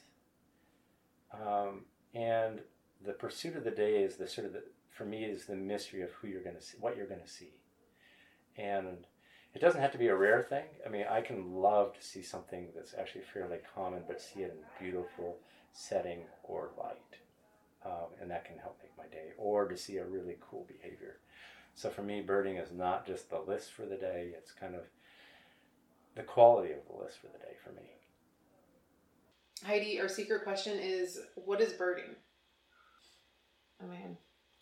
[1.34, 1.84] Um,
[2.14, 2.60] and
[3.04, 6.02] the pursuit of the day is the sort of the, for me is the mystery
[6.02, 7.54] of who you're going to see, what you're going to see,
[8.56, 9.06] and
[9.54, 10.64] it doesn't have to be a rare thing.
[10.86, 14.56] I mean, I can love to see something that's actually fairly common, but see it
[14.56, 15.38] in a beautiful
[15.72, 17.18] setting or light,
[17.84, 19.32] um, and that can help make my day.
[19.36, 21.18] Or to see a really cool behavior.
[21.74, 24.82] So for me, birding is not just the list for the day; it's kind of
[26.14, 28.01] the quality of the list for the day for me.
[29.64, 32.16] Heidi, our secret question is what is birding?
[33.82, 34.16] Oh man.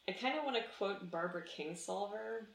[0.08, 2.46] I kind of want to quote Barbara Kingsolver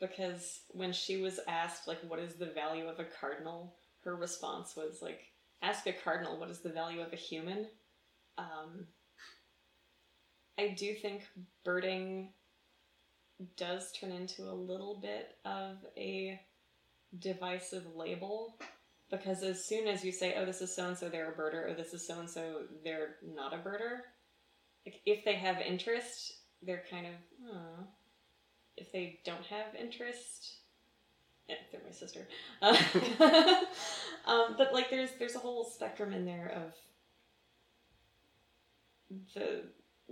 [0.00, 3.74] because when she was asked like what is the value of a cardinal,
[4.04, 5.20] her response was like
[5.62, 7.66] ask a cardinal what is the value of a human.
[8.36, 8.86] Um,
[10.58, 11.26] I do think
[11.64, 12.32] birding
[13.56, 16.40] does turn into a little bit of a
[17.18, 18.58] divisive label
[19.10, 21.70] because as soon as you say, "Oh, this is so and so, they're a birder,"
[21.70, 24.00] or "This is so and so, they're not a birder,"
[24.84, 27.12] like if they have interest, they're kind of,
[27.50, 27.84] oh.
[28.76, 30.56] if they don't have interest,
[31.48, 32.26] yeah, they're my sister.
[34.26, 36.72] Um, but like, there's there's a whole spectrum in there of
[39.34, 39.62] the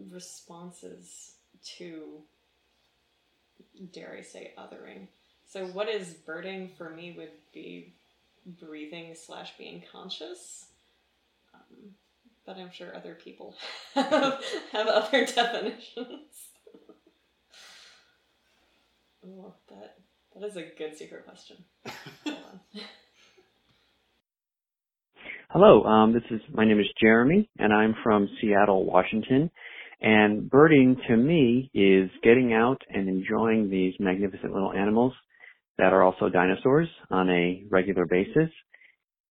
[0.08, 1.32] responses
[1.78, 2.20] to,
[3.92, 5.08] dare I say, othering.
[5.46, 7.92] So, what is birding for me would be
[8.46, 10.66] breathing slash being conscious.
[11.54, 11.94] Um,
[12.46, 13.56] but I'm sure other people
[13.94, 14.40] have,
[14.72, 15.86] have other definitions.
[19.26, 19.98] oh, that
[20.34, 21.56] that is a good secret question.
[25.50, 29.50] Hello, um, this is my name is Jeremy, and I'm from Seattle, Washington.
[30.00, 35.12] And birding to me is getting out and enjoying these magnificent little animals
[35.78, 38.50] that are also dinosaurs on a regular basis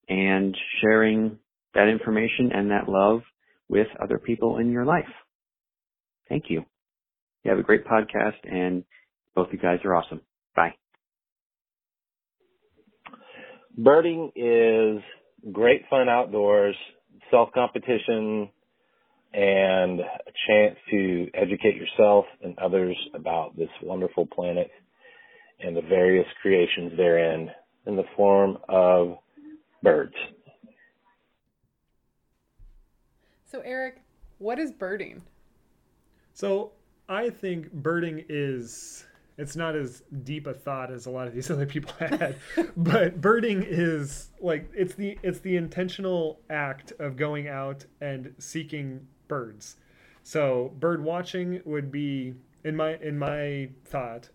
[0.09, 1.37] and sharing
[1.73, 3.21] that information and that love
[3.69, 5.05] with other people in your life.
[6.29, 6.65] Thank you.
[7.43, 8.83] You have a great podcast and
[9.35, 10.21] both of you guys are awesome.
[10.55, 10.75] Bye.
[13.77, 15.01] Birding is
[15.51, 16.75] great fun outdoors,
[17.31, 18.49] self competition,
[19.33, 24.69] and a chance to educate yourself and others about this wonderful planet
[25.63, 27.49] and the various creations therein
[27.85, 29.17] in the form of
[29.81, 30.15] birds.
[33.45, 34.01] So, Erik,
[34.39, 35.21] what is birding?
[36.33, 36.71] So,
[37.07, 39.05] I think birding is
[39.37, 42.35] it's not as deep a thought as a lot of these other people had
[42.77, 49.05] but birding is like it's the it's the intentional act of going out and seeking
[49.27, 49.77] birds
[50.23, 52.33] so bird watching would be
[52.63, 54.29] in my in my thought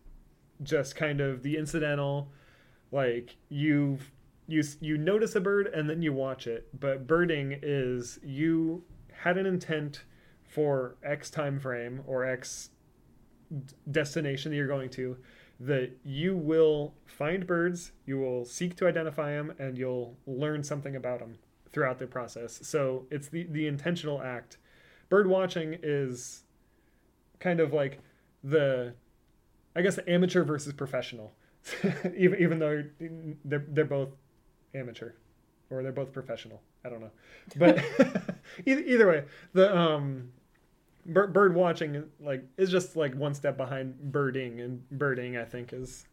[0.63, 2.31] just kind of the incidental
[2.91, 3.99] like you
[4.47, 6.69] you you notice a bird and then you watch it.
[6.79, 10.05] But birding is you had an intent
[10.45, 12.71] for x time frame or x
[13.91, 15.17] destination that you're going to
[15.61, 20.95] that you will find birds you will seek to identify them and you'll learn something
[20.95, 21.37] about them
[21.73, 22.61] throughout the process.
[22.63, 24.57] So it's the the intentional act.
[25.09, 26.43] Bird watching is
[27.39, 28.01] kind of like
[28.43, 28.95] the
[29.79, 31.33] I guess amateur versus professional,
[32.17, 32.83] even even though
[33.45, 34.09] they're they're both
[34.75, 35.13] amateur,
[35.71, 36.61] or they're both professional.
[36.85, 37.13] I don't know,
[37.57, 37.79] but
[38.67, 40.33] either, either way, the um,
[41.07, 45.73] bird, bird watching like is just like one step behind birding, and birding I think
[45.73, 46.07] is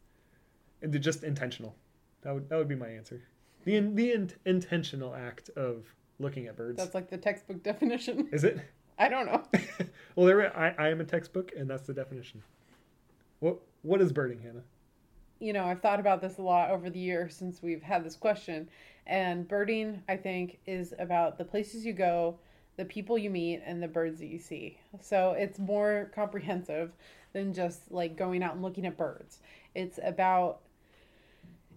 [0.99, 1.75] just intentional.
[2.21, 3.23] That would that would be my answer.
[3.63, 5.85] The the in, intentional act of
[6.19, 6.77] looking at birds.
[6.77, 8.29] That's like the textbook definition.
[8.31, 8.59] Is it?
[8.99, 9.43] I don't know.
[10.15, 12.43] well, there I, I am a textbook, and that's the definition.
[13.39, 14.63] What what is birding, Hannah?
[15.39, 18.15] You know, I've thought about this a lot over the years since we've had this
[18.15, 18.69] question.
[19.05, 22.39] And birding, I think, is about the places you go,
[22.77, 24.79] the people you meet, and the birds that you see.
[25.01, 26.91] So it's more comprehensive
[27.33, 29.39] than just like going out and looking at birds.
[29.75, 30.61] It's about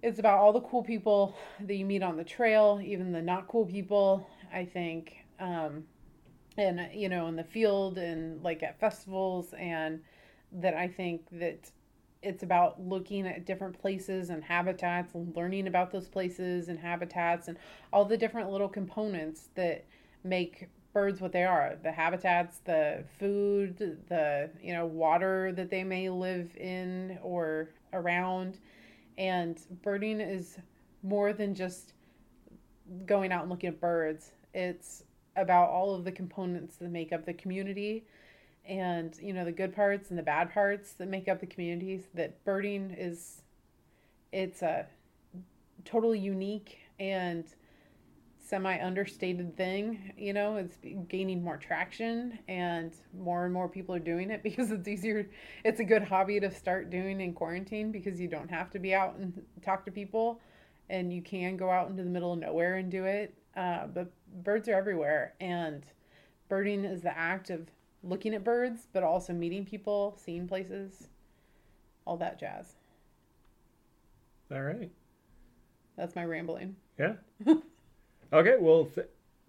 [0.01, 3.49] it's about all the cool people that you meet on the trail, even the not
[3.49, 4.27] cool people.
[4.53, 5.85] I think um,
[6.57, 10.01] and you know in the field and like at festivals and
[10.53, 11.71] that I think that
[12.23, 17.49] it's about looking at different places and habitats and learning about those places and habitats
[17.49, 17.57] and
[17.93, 19.85] all the different little components that
[20.25, 21.77] make birds what they are.
[21.83, 28.59] The habitats the food the you know water that they may live in or around.
[29.17, 30.59] And birding is
[31.03, 31.93] more than just
[33.07, 34.33] going out and looking at birds.
[34.55, 35.05] It's
[35.37, 38.05] about all of the components that make up the community
[38.69, 42.03] and you know the good parts and the bad parts that make up the communities
[42.15, 43.43] that birding is
[44.31, 44.87] it's a
[45.85, 47.47] totally unique and
[48.39, 50.57] semi understated thing you know?
[50.57, 50.77] It's
[51.09, 55.29] gaining more traction and more and more people are doing it because it's easier
[55.65, 58.95] it's a good hobby to start doing in quarantine because you don't have to be
[58.95, 60.41] out and talk to people
[60.91, 63.35] and you can go out into the middle of nowhere and do it.
[63.55, 64.11] Uh, but
[64.43, 65.85] birds are everywhere and
[66.49, 67.69] birding is the act of
[68.03, 71.09] looking at birds but also meeting people seeing places
[72.07, 72.75] all that jazz
[74.53, 74.91] All right.
[75.97, 77.15] that's my rambling Yeah.
[78.33, 78.57] okay.
[78.59, 79.07] Well, th-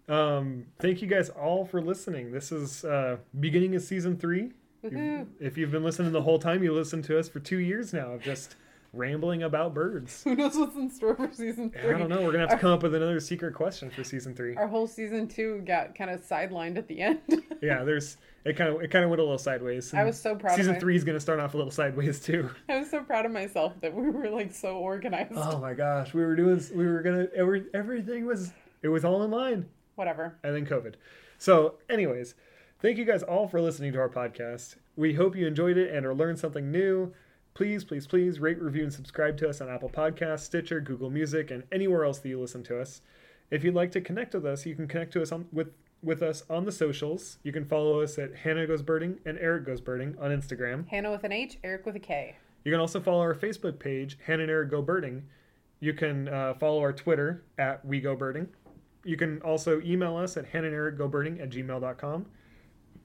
[0.08, 2.32] um, thank you guys all for listening.
[2.32, 4.50] This is uh, beginning of season 3
[4.82, 7.92] If- If you've been listening the whole time, you listened to us for two years
[7.92, 8.56] now of just
[8.92, 10.22] rambling about birds.
[10.24, 12.22] who knows what's in store for season three I don't know.
[12.22, 14.56] We're gonna have to come up with another secret question for season three.
[14.56, 17.20] our whole season two got kind of sidelined at the end
[17.62, 19.92] Yeah, there's it kind of it kind of went a little sideways.
[19.94, 22.20] I was so proud of Season my- three is gonna start off a little sideways
[22.20, 22.50] too.
[22.68, 25.32] I was so proud of myself that we were like so organized.
[25.36, 28.50] Oh my gosh, we were doing we were gonna every, everything was
[28.82, 29.66] it was all in line.
[29.94, 30.38] Whatever.
[30.42, 30.94] and then COVID.
[31.36, 32.34] So, anyways,
[32.80, 34.76] thank you guys all for listening to our podcast.
[34.96, 37.12] We hope you enjoyed it and or learned something new.
[37.54, 41.50] Please, please, please rate, review, and subscribe to us on Apple Podcasts, Stitcher, Google Music,
[41.50, 43.02] and anywhere else that you listen to us.
[43.50, 45.72] If you'd like to connect with us, you can connect to us on, with
[46.02, 47.38] with us on the socials.
[47.42, 50.88] You can follow us at Hannah Goes Birding and Erik Goes Birding on Instagram.
[50.88, 52.36] Hannah with an H, Erik with a K.
[52.64, 55.24] You can also follow our Facebook page, Hannah and Erik Go Birding.
[55.80, 58.48] You can uh, follow our Twitter at We Go Birding.
[59.04, 62.26] You can also email us at Hannah and Erik Go Birding at gmail.com.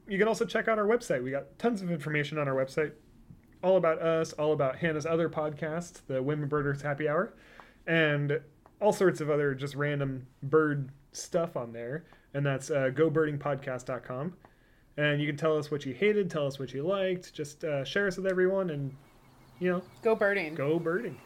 [0.08, 1.24] You can also check out our website.
[1.24, 2.92] We got tons of information on our website,
[3.66, 7.34] all about us, all about Hannah's other podcast, the Women Birders Happy Hour,
[7.88, 8.40] and
[8.80, 12.06] all sorts of other just random bird stuff on there.
[12.36, 14.34] And that's uh, gobirdingpodcast.com.
[14.98, 17.84] And you can tell us what you hated, tell us what you liked, just uh,
[17.84, 18.96] share us with everyone, and
[19.60, 20.54] you know, Go birding.
[20.54, 21.18] go birding.